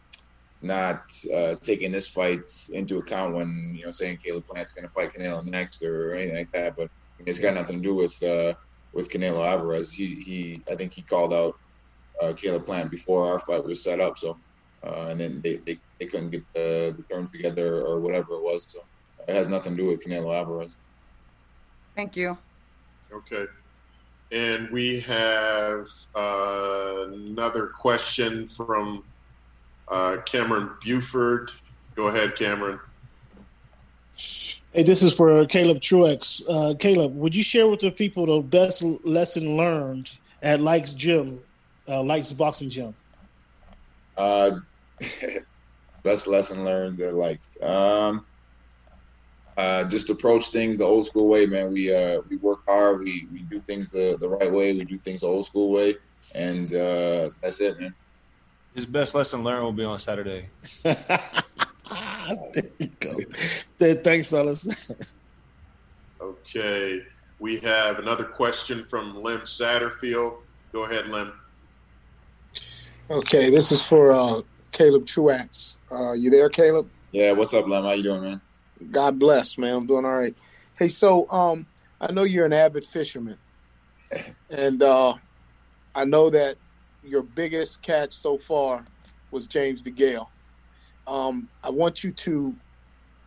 not 0.63 1.03
uh, 1.35 1.57
taking 1.63 1.93
this 1.93 2.09
fight 2.09 2.41
into 2.71 2.99
account 2.99 3.35
when 3.35 3.75
you 3.77 3.85
know 3.85 3.91
saying 3.91 4.19
Caleb 4.25 4.47
Plant's 4.47 4.73
going 4.73 4.87
to 4.87 4.93
fight 4.93 5.13
Canelo 5.13 5.45
next 5.45 5.83
or 5.83 6.15
anything 6.15 6.37
like 6.37 6.53
that. 6.53 6.75
But 6.77 6.89
it's 7.19 7.39
got 7.39 7.55
nothing 7.55 7.83
to 7.83 7.83
do 7.83 7.95
with 7.95 8.23
uh, 8.23 8.55
with 8.93 9.11
Canelo 9.11 9.47
Alvarez. 9.47 9.93
He 9.93 10.15
he 10.15 10.63
I 10.71 10.77
think 10.77 10.95
he 10.95 11.03
called 11.03 11.35
out 11.35 11.55
uh, 12.23 12.33
Caleb 12.33 12.65
Plant 12.65 12.91
before 12.91 13.27
our 13.27 13.41
fight 13.41 13.65
was 13.65 13.83
set 13.83 14.01
up. 14.01 14.19
So 14.19 14.39
uh, 14.85 15.07
and 15.11 15.21
then 15.21 15.41
they, 15.43 15.57
they, 15.57 15.79
they 15.99 16.07
couldn't 16.07 16.31
get 16.31 16.43
the, 16.55 16.95
the 16.97 17.03
terms 17.15 17.31
together 17.33 17.83
or 17.83 18.01
whatever 18.01 18.35
it 18.35 18.43
was. 18.43 18.67
So 18.69 18.81
it 19.27 19.35
has 19.35 19.49
nothing 19.49 19.77
to 19.77 19.83
do 19.83 19.89
with 19.89 20.05
Canelo 20.05 20.37
Alvarez. 20.37 20.73
Thank 21.95 22.17
you. 22.17 22.39
Okay. 23.13 23.47
And 24.31 24.71
we 24.71 25.01
have 25.01 25.89
uh, 26.15 27.07
another 27.09 27.69
question 27.69 28.47
from 28.47 29.05
uh, 29.89 30.19
Cameron 30.27 30.71
Buford. 30.85 31.51
Go 31.97 32.09
ahead, 32.09 32.37
Cameron. 32.37 32.79
Hey, 34.73 34.83
this 34.83 35.03
is 35.03 35.15
for 35.15 35.45
Caleb 35.47 35.81
Truax. 35.81 36.43
Uh, 36.49 36.75
Caleb, 36.79 37.17
would 37.17 37.35
you 37.35 37.43
share 37.43 37.67
with 37.69 37.81
the 37.81 37.91
people 37.91 38.27
the 38.27 38.43
best 38.47 38.83
lesson 38.83 39.57
learned 39.57 40.19
at 40.43 40.61
Likes 40.61 40.93
Gym, 40.93 41.41
uh, 41.89 42.03
Likes 42.03 42.33
Boxing 42.33 42.69
Gym? 42.69 42.95
Uh, 44.19 44.59
best 46.03 46.27
lesson 46.27 46.65
learned 46.65 47.01
at 47.01 47.15
like 47.15 47.41
Um, 47.63 48.27
uh, 49.59 49.83
just 49.85 50.09
approach 50.09 50.49
things 50.51 50.79
the 50.79 50.85
old 50.85 51.05
school 51.05 51.29
way, 51.29 51.45
man. 51.45 51.73
We 51.73 51.93
uh, 51.93 52.21
we 52.29 52.37
work 52.37 52.61
hard. 52.69 53.01
We 53.01 53.27
we 53.33 53.43
do 53.43 53.61
things 53.61 53.91
the, 53.91 54.17
the 54.21 54.29
right 54.29 54.53
way. 54.53 54.73
We 54.73 54.85
do 54.85 54.99
things 54.99 55.23
the 55.23 55.27
old 55.27 55.47
school 55.47 55.73
way, 55.73 55.97
and 56.33 56.73
uh, 56.75 57.31
that's 57.43 57.61
it, 57.61 57.81
man. 57.81 57.93
His 58.75 58.87
best 58.87 59.17
lesson 59.17 59.43
learned 59.43 59.65
will 59.65 59.73
be 59.73 59.83
on 59.83 59.99
Saturday. 59.99 60.51
there 62.55 62.71
you 62.79 62.91
go. 63.01 63.17
Thanks, 63.81 64.29
fellas. 64.29 65.17
okay, 66.23 67.01
we 67.41 67.59
have 67.59 67.99
another 67.99 68.25
question 68.25 68.87
from 68.89 69.21
Lem 69.21 69.41
Satterfield. 69.41 70.37
Go 70.73 70.85
ahead, 70.85 71.09
Lem. 71.09 71.33
Okay, 73.11 73.49
this 73.49 73.73
is 73.73 73.83
for 73.83 74.13
uh, 74.13 74.43
Caleb 74.71 75.07
Truax. 75.07 75.79
Uh, 75.91 76.13
you 76.13 76.29
there, 76.29 76.51
Caleb? 76.51 76.91
Yeah. 77.11 77.33
What's 77.33 77.55
up, 77.55 77.67
Lem? 77.67 77.85
How 77.85 77.93
you 77.93 78.03
doing, 78.03 78.23
man? 78.23 78.41
God 78.91 79.19
bless, 79.19 79.57
man. 79.57 79.75
I'm 79.75 79.87
doing 79.87 80.05
all 80.05 80.19
right. 80.19 80.37
Hey, 80.77 80.89
so 80.89 81.29
um, 81.31 81.65
I 82.03 82.13
know 82.13 82.25
you're 82.25 82.45
an 82.45 82.53
avid 82.53 82.85
fisherman, 82.85 83.39
and 84.51 84.83
uh, 84.83 85.15
I 85.95 86.05
know 86.05 86.29
that 86.29 86.59
your 87.03 87.23
biggest 87.23 87.81
catch 87.81 88.13
so 88.13 88.37
far 88.37 88.85
was 89.31 89.47
James 89.47 89.83
DeGale. 89.83 90.27
Um, 91.07 91.49
I 91.65 91.71
want 91.71 92.05
you 92.05 92.13
to 92.13 92.55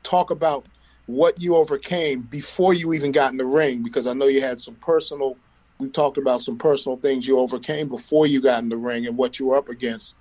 talk 0.03 0.29
about 0.29 0.67
what 1.07 1.41
you 1.41 1.55
overcame 1.55 2.21
before 2.21 2.75
you 2.75 2.93
even 2.93 3.11
got 3.11 3.31
in 3.31 3.37
the 3.37 3.45
ring, 3.45 3.81
because 3.81 4.05
I 4.05 4.13
know 4.13 4.27
you 4.27 4.41
had 4.41 4.59
some 4.59 4.75
personal. 4.75 5.37
We've 5.81 5.91
talked 5.91 6.19
about 6.19 6.41
some 6.41 6.59
personal 6.59 6.97
things 6.97 7.27
you 7.27 7.39
overcame 7.39 7.89
before 7.89 8.27
you 8.27 8.39
got 8.39 8.61
in 8.61 8.69
the 8.69 8.77
ring 8.77 9.07
and 9.07 9.17
what 9.17 9.39
you 9.39 9.47
were 9.47 9.55
up 9.55 9.67
against, 9.67 10.13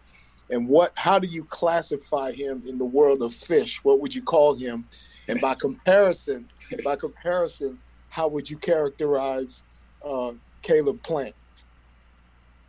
and 0.49 0.67
what. 0.67 0.91
How 0.97 1.19
do 1.19 1.29
you 1.29 1.45
classify 1.45 2.33
him 2.33 2.63
in 2.67 2.79
the 2.79 2.87
world 2.87 3.23
of 3.23 3.35
fish? 3.35 3.85
What 3.85 4.01
would 4.01 4.15
you 4.15 4.23
call 4.23 4.55
him? 4.55 4.87
And 5.29 5.39
by 5.39 5.55
comparison, 5.55 6.49
by 6.83 6.97
comparison, 6.97 7.79
how 8.09 8.27
would 8.29 8.49
you 8.49 8.57
characterize 8.57 9.63
uh, 10.03 10.33
Caleb 10.63 11.03
Plant? 11.03 11.35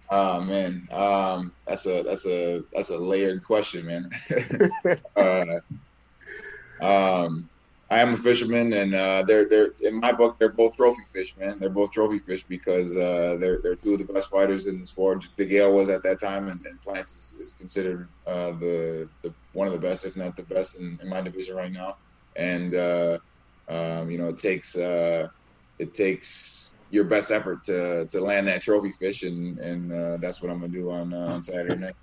Oh 0.09 0.41
man, 0.41 0.85
um, 0.91 1.53
that's 1.65 1.85
a 1.85 2.03
that's 2.03 2.25
a 2.25 2.61
that's 2.73 2.89
a 2.89 2.97
layered 2.97 3.45
question, 3.45 3.85
man. 3.85 4.09
uh, 5.15 5.61
um, 6.81 7.49
I 7.91 7.99
am 7.99 8.13
a 8.13 8.17
fisherman, 8.17 8.73
and 8.73 8.95
uh, 8.95 9.23
they're 9.27 9.47
they're 9.47 9.73
in 9.81 9.99
my 9.99 10.11
book 10.13 10.39
they're 10.39 10.49
both 10.49 10.75
trophy 10.77 11.03
fish, 11.13 11.35
man. 11.37 11.59
They're 11.59 11.69
both 11.69 11.91
trophy 11.91 12.19
fish 12.19 12.43
because 12.45 12.95
uh, 12.95 13.37
they're 13.39 13.59
they're 13.61 13.75
two 13.75 13.93
of 13.93 13.99
the 13.99 14.05
best 14.05 14.29
fighters 14.29 14.65
in 14.67 14.79
the 14.79 14.85
sport. 14.85 15.27
DeGale 15.37 15.75
was 15.75 15.89
at 15.89 16.01
that 16.03 16.19
time, 16.19 16.47
and, 16.47 16.65
and 16.65 16.81
Plant 16.81 17.09
is, 17.09 17.33
is 17.37 17.53
considered 17.53 18.07
uh, 18.25 18.51
the 18.53 19.09
the 19.21 19.33
one 19.51 19.67
of 19.67 19.73
the 19.73 19.79
best, 19.79 20.05
if 20.05 20.15
not 20.15 20.37
the 20.37 20.43
best, 20.43 20.77
in, 20.79 20.97
in 21.01 21.09
my 21.09 21.21
division 21.21 21.55
right 21.55 21.71
now 21.71 21.97
and 22.35 22.75
uh, 22.75 23.17
um, 23.67 24.09
you 24.09 24.17
know 24.17 24.29
it 24.29 24.37
takes 24.37 24.75
uh, 24.75 25.27
it 25.79 25.93
takes 25.93 26.73
your 26.89 27.03
best 27.05 27.31
effort 27.31 27.63
to 27.65 28.05
to 28.07 28.21
land 28.21 28.47
that 28.47 28.61
trophy 28.61 28.91
fish, 28.91 29.23
and 29.23 29.57
and 29.59 29.91
uh, 29.91 30.17
that's 30.17 30.41
what 30.41 30.51
I'm 30.51 30.59
gonna 30.59 30.71
do 30.71 30.91
on 30.91 31.13
on 31.13 31.43
Saturday 31.43 31.75
night. 31.75 31.95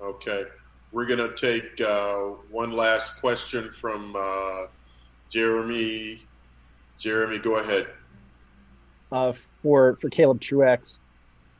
Okay, 0.00 0.44
we're 0.92 1.06
gonna 1.06 1.34
take 1.34 1.80
one 2.50 2.72
last 2.72 3.20
question 3.20 3.72
from 3.80 4.16
Jeremy. 5.30 6.22
Jeremy, 6.98 7.38
go 7.38 7.56
ahead. 7.56 7.88
for 9.62 9.96
for 9.96 10.08
Caleb 10.10 10.40
Truax, 10.40 10.98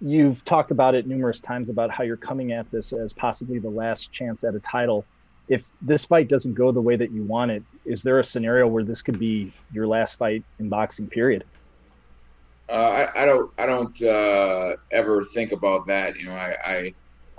you've 0.00 0.44
talked 0.44 0.70
about 0.70 0.94
it 0.94 1.06
numerous 1.06 1.40
times 1.40 1.68
about 1.68 1.90
how 1.90 2.04
you're 2.04 2.16
coming 2.16 2.52
at 2.52 2.70
this 2.70 2.92
as 2.92 3.12
possibly 3.12 3.58
the 3.58 3.68
last 3.68 4.12
chance 4.12 4.44
at 4.44 4.54
a 4.54 4.60
title 4.60 5.04
if 5.48 5.70
this 5.80 6.06
fight 6.06 6.28
doesn't 6.28 6.54
go 6.54 6.72
the 6.72 6.80
way 6.80 6.96
that 6.96 7.12
you 7.12 7.22
want 7.22 7.50
it, 7.50 7.62
is 7.84 8.02
there 8.02 8.18
a 8.18 8.24
scenario 8.24 8.66
where 8.66 8.82
this 8.82 9.02
could 9.02 9.18
be 9.18 9.52
your 9.72 9.86
last 9.86 10.18
fight 10.18 10.42
in 10.58 10.68
boxing? 10.68 11.06
Period. 11.06 11.44
Uh, 12.68 13.06
I, 13.14 13.22
I, 13.22 13.26
don't. 13.26 13.52
I 13.58 13.66
don't 13.66 14.02
uh, 14.02 14.76
ever 14.90 15.22
think 15.22 15.52
about 15.52 15.86
that. 15.86 16.16
You 16.16 16.26
know, 16.26 16.32
I, 16.32 16.56
I, 16.64 16.94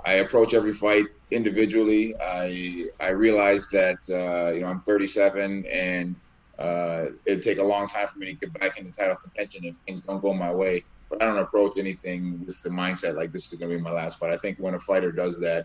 I 0.08 0.14
approach 0.24 0.54
every 0.54 0.72
fight 0.72 1.04
individually. 1.30 2.14
I 2.18 2.86
I 2.98 3.10
realize 3.10 3.68
that 3.78 3.98
uh, 4.08 4.54
you 4.54 4.62
know 4.62 4.68
I'm 4.68 4.80
37 4.80 5.66
and 5.70 6.18
uh, 6.58 7.06
it'd 7.26 7.42
take 7.42 7.58
a 7.58 7.62
long 7.62 7.86
time 7.86 8.06
for 8.08 8.18
me 8.18 8.26
to 8.26 8.32
get 8.32 8.58
back 8.58 8.78
into 8.78 8.90
title 8.90 9.16
contention 9.16 9.66
if 9.66 9.76
things 9.86 10.00
don't 10.00 10.22
go 10.22 10.32
my 10.32 10.50
way. 10.50 10.82
But 11.10 11.22
I 11.22 11.26
don't 11.26 11.44
approach 11.46 11.72
anything 11.76 12.42
with 12.46 12.58
the 12.62 12.70
mindset 12.70 13.16
like 13.16 13.32
this 13.32 13.52
is 13.52 13.58
going 13.58 13.70
to 13.70 13.76
be 13.76 13.82
my 13.82 13.90
last 13.90 14.18
fight. 14.18 14.32
I 14.32 14.38
think 14.38 14.56
when 14.58 14.74
a 14.74 14.80
fighter 14.80 15.12
does 15.12 15.38
that, 15.40 15.64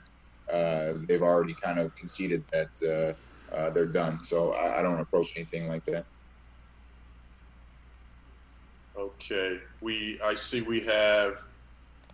uh, 0.51 0.93
they've 1.07 1.21
already 1.21 1.55
kind 1.63 1.79
of 1.79 1.95
conceded 1.95 2.43
that 2.51 2.73
uh, 2.93 3.55
uh, 3.55 3.69
they're 3.69 3.93
done. 4.01 4.23
So 4.23 4.51
I, 4.53 4.79
I, 4.79 4.81
don't 4.81 4.99
approach 4.99 5.31
anything 5.35 5.67
like 5.67 5.85
that. 5.85 6.05
Okay, 8.97 9.59
we 9.81 10.19
I 10.23 10.35
see 10.35 10.61
we 10.61 10.81
have 10.81 11.35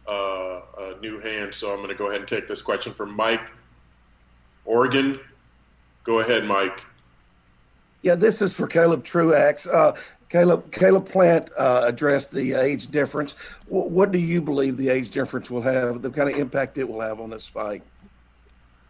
uh, 0.10 0.62
a 0.78 1.00
new 1.02 1.20
hand, 1.20 1.54
so 1.54 1.72
I'm 1.72 1.78
going 1.78 1.90
to 1.90 1.96
go 1.96 2.08
ahead 2.08 2.20
and 2.20 2.28
take 2.28 2.48
this 2.48 2.62
question 2.62 2.94
from 2.94 3.16
Mike 3.16 3.42
Oregon. 4.66 5.20
Go 6.04 6.20
ahead, 6.20 6.46
Mike. 6.46 6.82
Yeah, 8.02 8.16
this 8.16 8.42
is 8.42 8.54
for 8.54 8.68
Caleb 8.68 9.04
Truax. 9.04 9.68
Uh, 9.68 9.96
Caleb 10.30 10.72
Caleb 10.72 11.08
Plant 11.08 11.50
uh, 11.58 11.84
addressed 11.86 12.32
the 12.32 12.54
age 12.54 12.88
difference. 12.88 13.36
W- 13.66 13.90
what 13.90 14.12
do 14.12 14.20
you 14.20 14.42
believe 14.42 14.78
the 14.78 14.90
age 14.90 15.10
difference 15.10 15.50
will 15.50 15.62
have? 15.62 16.02
The 16.02 16.10
kind 16.10 16.30
of 16.30 16.38
impact 16.38 16.78
it 16.78 16.88
will 16.88 17.02
have 17.02 17.20
on 17.20 17.30
this 17.30 17.46
fight? 17.46 17.84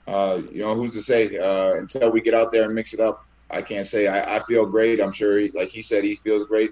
uh, 0.09 0.41
you 0.51 0.61
know, 0.61 0.73
who's 0.73 0.93
to 0.93 1.01
say? 1.01 1.37
Uh, 1.37 1.75
until 1.75 2.11
we 2.11 2.21
get 2.21 2.33
out 2.33 2.51
there 2.51 2.63
and 2.63 2.73
mix 2.73 2.93
it 2.93 2.99
up, 2.99 3.25
I 3.51 3.61
can't 3.61 3.85
say. 3.85 4.07
I, 4.07 4.37
I 4.37 4.39
feel 4.39 4.65
great. 4.65 4.99
I'm 4.99 5.11
sure, 5.11 5.37
he, 5.37 5.51
like 5.51 5.69
he 5.69 5.81
said, 5.81 6.03
he 6.03 6.15
feels 6.15 6.45
great. 6.45 6.71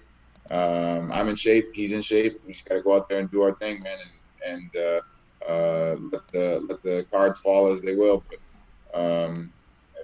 Um, 0.50 1.12
I'm 1.12 1.30
in 1.30 1.36
shape. 1.36 1.70
He's 1.74 1.92
in 1.92 2.02
shape. 2.02 2.42
We 2.46 2.54
just 2.54 2.66
got 2.66 2.76
to 2.76 2.82
go 2.82 2.96
out 2.96 3.10
there 3.10 3.20
and 3.20 3.30
do 3.30 3.44
our 3.44 3.54
thing, 3.54 3.82
man, 3.84 3.98
and, 4.00 4.10
and 4.48 4.72
uh, 4.76 5.02
uh, 5.48 5.96
let 6.12 6.28
the 6.30 6.66
let 6.68 6.82
the 6.84 7.06
cards 7.12 7.40
fall 7.40 7.72
as 7.72 7.82
they 7.82 7.96
will. 7.96 8.24
But 8.30 9.00
um, 9.00 9.54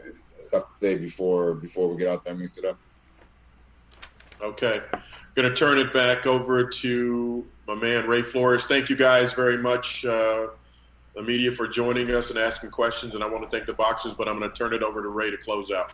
it's, 0.06 0.25
tough 0.51 0.65
to 0.79 0.86
say 0.86 0.95
before 0.95 1.56
before 1.56 1.88
we 1.88 1.97
get 1.97 2.08
out 2.08 2.23
there 2.23 2.34
and 2.34 2.41
mix 2.41 2.58
it 2.58 2.65
up. 2.65 2.77
Okay, 4.41 4.82
going 5.36 5.47
to 5.47 5.56
turn 5.56 5.79
it 5.79 5.93
back 5.93 6.27
over 6.27 6.65
to 6.65 7.45
my 7.67 7.75
man 7.75 8.08
Ray 8.08 8.21
Flores. 8.21 8.67
Thank 8.67 8.89
you 8.89 8.95
guys 8.95 9.34
very 9.34 9.58
much 9.58 10.06
uh, 10.06 10.47
the 11.15 11.23
media 11.23 11.51
for 11.51 11.67
joining 11.67 12.12
us 12.12 12.29
and 12.29 12.39
asking 12.39 12.71
questions. 12.71 13.15
And 13.15 13.23
I 13.23 13.27
want 13.27 13.49
to 13.49 13.49
thank 13.49 13.67
the 13.67 13.73
boxers, 13.73 14.13
but 14.13 14.27
I'm 14.27 14.39
going 14.39 14.51
to 14.51 14.56
turn 14.56 14.73
it 14.73 14.84
over 14.84 15.01
to 15.01 15.10
Ray 15.10 15.32
to 15.32 15.38
close 15.38 15.71
out. 15.71 15.93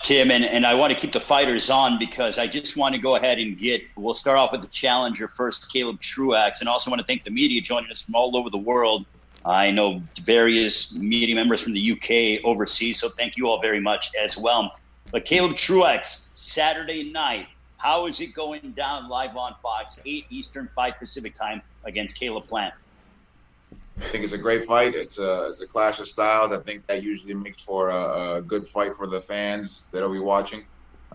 Tim, 0.00 0.30
and, 0.30 0.44
and 0.44 0.66
I 0.66 0.74
want 0.74 0.92
to 0.92 0.98
keep 0.98 1.12
the 1.12 1.20
fighters 1.20 1.70
on 1.70 1.98
because 1.98 2.38
I 2.38 2.46
just 2.46 2.76
want 2.76 2.94
to 2.94 3.00
go 3.00 3.16
ahead 3.16 3.38
and 3.38 3.58
get, 3.58 3.82
we'll 3.96 4.14
start 4.14 4.38
off 4.38 4.52
with 4.52 4.62
the 4.62 4.68
challenger 4.68 5.28
first, 5.28 5.72
Caleb 5.72 6.00
Truax, 6.00 6.60
and 6.60 6.68
also 6.68 6.90
want 6.90 7.00
to 7.00 7.06
thank 7.06 7.24
the 7.24 7.30
media 7.30 7.60
joining 7.60 7.90
us 7.90 8.02
from 8.02 8.14
all 8.14 8.36
over 8.36 8.50
the 8.50 8.58
world. 8.58 9.06
I 9.44 9.70
know 9.70 10.02
various 10.22 10.94
media 10.94 11.34
members 11.34 11.60
from 11.60 11.72
the 11.72 11.92
UK 11.92 12.44
overseas, 12.44 13.00
so 13.00 13.08
thank 13.10 13.36
you 13.36 13.48
all 13.48 13.60
very 13.60 13.80
much 13.80 14.10
as 14.20 14.36
well. 14.36 14.76
But 15.10 15.24
Caleb 15.24 15.56
Truax, 15.56 16.28
Saturday 16.34 17.10
night, 17.10 17.46
how 17.78 18.06
is 18.06 18.20
it 18.20 18.34
going 18.34 18.72
down 18.76 19.08
live 19.08 19.36
on 19.36 19.54
Fox, 19.62 20.00
8 20.04 20.26
Eastern, 20.30 20.68
5 20.74 20.94
Pacific 20.98 21.34
time 21.34 21.62
against 21.84 22.18
Caleb 22.18 22.46
Plant? 22.48 22.74
I 24.00 24.08
think 24.10 24.24
it's 24.24 24.32
a 24.32 24.38
great 24.38 24.64
fight. 24.64 24.94
It's 24.94 25.18
a 25.18 25.48
it's 25.48 25.60
a 25.60 25.66
clash 25.66 25.98
of 25.98 26.08
styles. 26.08 26.52
I 26.52 26.58
think 26.58 26.86
that 26.86 27.02
usually 27.02 27.34
makes 27.34 27.62
for 27.62 27.90
a, 27.90 28.36
a 28.36 28.42
good 28.42 28.66
fight 28.66 28.94
for 28.94 29.06
the 29.06 29.20
fans 29.20 29.88
that'll 29.92 30.12
be 30.12 30.20
watching. 30.20 30.64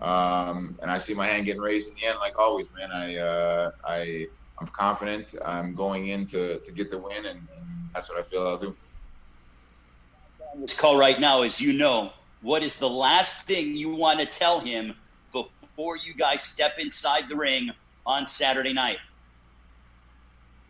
Um, 0.02 0.76
and 0.82 0.90
I 0.90 0.98
see 0.98 1.14
my 1.14 1.26
hand 1.26 1.46
getting 1.46 1.62
raised 1.62 1.88
in 1.88 1.94
the 1.94 2.06
end, 2.06 2.18
like 2.20 2.38
always, 2.38 2.66
man. 2.76 2.90
I 2.92 3.16
uh, 3.16 3.70
I 3.84 4.26
I'm 4.60 4.68
confident. 4.68 5.34
I'm 5.44 5.74
going 5.74 6.08
in 6.08 6.26
to, 6.28 6.58
to 6.58 6.72
get 6.72 6.90
the 6.90 6.98
win, 6.98 7.26
and, 7.26 7.38
and 7.56 7.88
that's 7.92 8.08
what 8.10 8.18
I 8.18 8.22
feel 8.22 8.46
I'll 8.46 8.58
do. 8.58 8.76
This 10.56 10.78
call 10.78 10.96
right 10.96 11.18
now 11.18 11.42
is 11.42 11.60
you 11.60 11.72
know 11.72 12.12
what 12.42 12.62
is 12.62 12.78
the 12.78 12.88
last 12.88 13.46
thing 13.46 13.76
you 13.76 13.94
want 13.94 14.20
to 14.20 14.26
tell 14.26 14.60
him 14.60 14.94
before 15.32 15.96
you 15.96 16.14
guys 16.14 16.42
step 16.42 16.78
inside 16.78 17.28
the 17.28 17.34
ring 17.34 17.70
on 18.06 18.26
Saturday 18.26 18.72
night? 18.72 18.98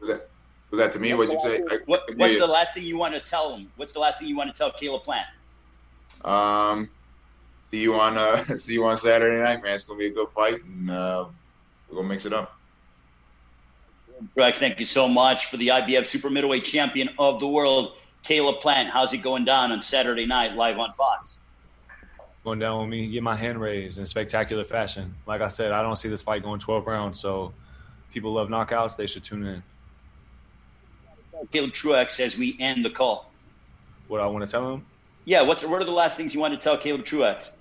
Was 0.00 0.08
that 0.08 0.30
was 0.74 0.84
that 0.84 0.92
to 0.92 0.98
me? 0.98 1.14
What'd 1.14 1.32
you 1.32 1.40
say? 1.40 1.62
I, 1.70 1.78
what, 1.86 2.02
what's 2.16 2.36
the 2.36 2.46
last 2.46 2.74
thing 2.74 2.82
you 2.82 2.98
want 2.98 3.14
to 3.14 3.20
tell 3.20 3.54
him? 3.54 3.70
What's 3.76 3.92
the 3.92 4.00
last 4.00 4.18
thing 4.18 4.26
you 4.26 4.36
want 4.36 4.50
to 4.50 4.58
tell 4.58 4.72
Caleb 4.72 5.04
Plant? 5.04 5.26
Um, 6.24 6.90
see 7.62 7.80
you 7.80 7.94
on 7.94 8.18
uh, 8.18 8.42
see 8.56 8.74
you 8.74 8.84
on 8.84 8.96
Saturday 8.96 9.40
night, 9.40 9.62
man. 9.62 9.74
It's 9.74 9.84
gonna 9.84 9.98
be 9.98 10.06
a 10.06 10.10
good 10.10 10.28
fight, 10.30 10.64
and 10.64 10.90
uh, 10.90 11.26
we're 11.88 11.96
gonna 11.96 12.08
mix 12.08 12.26
it 12.26 12.32
up. 12.32 12.58
Rex, 14.36 14.58
thank 14.58 14.80
you 14.80 14.84
so 14.84 15.08
much 15.08 15.46
for 15.46 15.58
the 15.58 15.68
IBF 15.68 16.06
Super 16.08 16.30
Middleweight 16.30 16.64
Champion 16.64 17.10
of 17.18 17.38
the 17.38 17.48
World, 17.48 17.92
Caleb 18.24 18.60
Plant. 18.60 18.90
How's 18.90 19.12
it 19.12 19.18
going 19.18 19.44
down 19.44 19.70
on 19.70 19.80
Saturday 19.80 20.26
night 20.26 20.54
live 20.54 20.78
on 20.78 20.92
Fox? 20.94 21.42
Going 22.42 22.58
down 22.58 22.80
with 22.80 22.90
me, 22.90 23.08
get 23.08 23.22
my 23.22 23.36
hand 23.36 23.60
raised 23.60 23.98
in 23.98 24.06
spectacular 24.06 24.64
fashion. 24.64 25.14
Like 25.26 25.40
I 25.40 25.48
said, 25.48 25.72
I 25.72 25.82
don't 25.82 25.96
see 25.96 26.08
this 26.08 26.20
fight 26.20 26.42
going 26.42 26.60
12 26.60 26.86
rounds, 26.86 27.20
so 27.20 27.54
people 28.12 28.32
love 28.32 28.48
knockouts. 28.48 28.96
They 28.96 29.06
should 29.06 29.24
tune 29.24 29.44
in. 29.44 29.62
Caleb 31.52 31.72
Truax 31.72 32.20
as 32.20 32.38
we 32.38 32.56
end 32.60 32.84
the 32.84 32.90
call. 32.90 33.30
What 34.08 34.20
I 34.20 34.26
want 34.26 34.44
to 34.44 34.50
tell 34.50 34.72
him? 34.72 34.84
Yeah, 35.24 35.42
what's 35.42 35.64
what 35.64 35.80
are 35.80 35.84
the 35.84 35.90
last 35.90 36.16
things 36.16 36.34
you 36.34 36.40
want 36.40 36.54
to 36.54 36.60
tell 36.60 36.76
Caleb 36.76 37.04
Truax? 37.04 37.52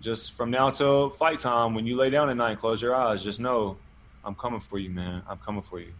Just 0.00 0.32
from 0.32 0.50
now 0.50 0.70
till 0.70 1.08
fight 1.10 1.38
time, 1.38 1.74
when 1.74 1.86
you 1.86 1.96
lay 1.96 2.10
down 2.10 2.28
at 2.28 2.36
night, 2.36 2.60
close 2.60 2.82
your 2.82 2.94
eyes. 2.94 3.24
Just 3.24 3.40
know, 3.40 3.76
I'm 4.24 4.34
coming 4.34 4.60
for 4.60 4.78
you, 4.78 4.90
man. 4.90 5.22
I'm 5.28 5.38
coming 5.38 5.62
for 5.62 5.80
you. 5.80 5.92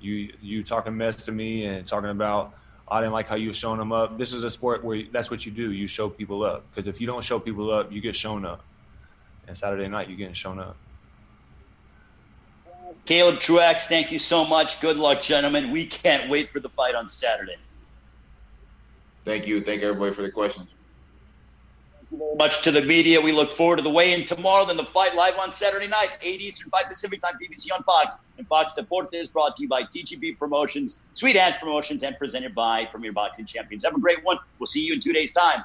You 0.00 0.32
you 0.40 0.64
talking 0.64 0.96
mess 0.96 1.16
to 1.24 1.32
me 1.32 1.66
and 1.66 1.86
talking 1.86 2.10
about 2.10 2.54
I 2.88 3.00
didn't 3.00 3.12
like 3.12 3.28
how 3.28 3.36
you 3.36 3.48
were 3.48 3.54
showing 3.54 3.78
them 3.78 3.92
up. 3.92 4.18
This 4.18 4.32
is 4.32 4.44
a 4.44 4.50
sport 4.50 4.84
where 4.84 5.02
that's 5.12 5.30
what 5.30 5.44
you 5.44 5.52
do. 5.52 5.72
You 5.72 5.86
show 5.86 6.08
people 6.08 6.44
up 6.44 6.64
because 6.70 6.86
if 6.86 7.00
you 7.00 7.06
don't 7.06 7.24
show 7.24 7.38
people 7.38 7.70
up, 7.70 7.92
you 7.92 8.00
get 8.00 8.16
shown 8.16 8.44
up. 8.44 8.62
And 9.46 9.56
Saturday 9.56 9.88
night, 9.88 10.08
you're 10.08 10.18
getting 10.18 10.34
shown 10.34 10.58
up. 10.58 10.76
Caleb 13.06 13.40
Truax, 13.40 13.86
thank 13.86 14.10
you 14.10 14.18
so 14.18 14.44
much. 14.46 14.80
Good 14.80 14.96
luck, 14.96 15.20
gentlemen. 15.20 15.70
We 15.70 15.86
can't 15.86 16.30
wait 16.30 16.48
for 16.48 16.60
the 16.60 16.70
fight 16.70 16.94
on 16.94 17.08
Saturday. 17.08 17.56
Thank 19.26 19.46
you. 19.46 19.60
Thank 19.60 19.82
everybody 19.82 20.14
for 20.14 20.22
the 20.22 20.30
questions. 20.30 20.68
Thank 21.92 22.12
you 22.12 22.18
very 22.18 22.36
much 22.36 22.62
to 22.62 22.70
the 22.70 22.80
media. 22.80 23.20
We 23.20 23.32
look 23.32 23.52
forward 23.52 23.76
to 23.76 23.82
the 23.82 23.90
weigh-in 23.90 24.24
tomorrow, 24.24 24.64
then 24.64 24.78
the 24.78 24.86
fight 24.86 25.14
live 25.14 25.36
on 25.36 25.52
Saturday 25.52 25.86
night, 25.86 26.10
8 26.22 26.40
Eastern, 26.40 26.70
5 26.70 26.86
Pacific 26.88 27.20
time, 27.20 27.34
PBC 27.34 27.74
on 27.74 27.82
Fox. 27.82 28.14
And 28.38 28.46
Fox 28.46 28.72
Deportes 28.72 29.30
brought 29.30 29.56
to 29.56 29.62
you 29.62 29.68
by 29.68 29.82
TGB 29.82 30.38
Promotions, 30.38 31.04
Sweet 31.12 31.36
Hands 31.36 31.56
Promotions, 31.58 32.02
and 32.02 32.16
presented 32.18 32.54
by 32.54 32.86
Premier 32.86 33.12
Boxing 33.12 33.44
Champions. 33.44 33.84
Have 33.84 33.94
a 33.94 34.00
great 34.00 34.24
one. 34.24 34.38
We'll 34.58 34.66
see 34.66 34.84
you 34.84 34.94
in 34.94 35.00
two 35.00 35.12
days' 35.12 35.32
time 35.32 35.64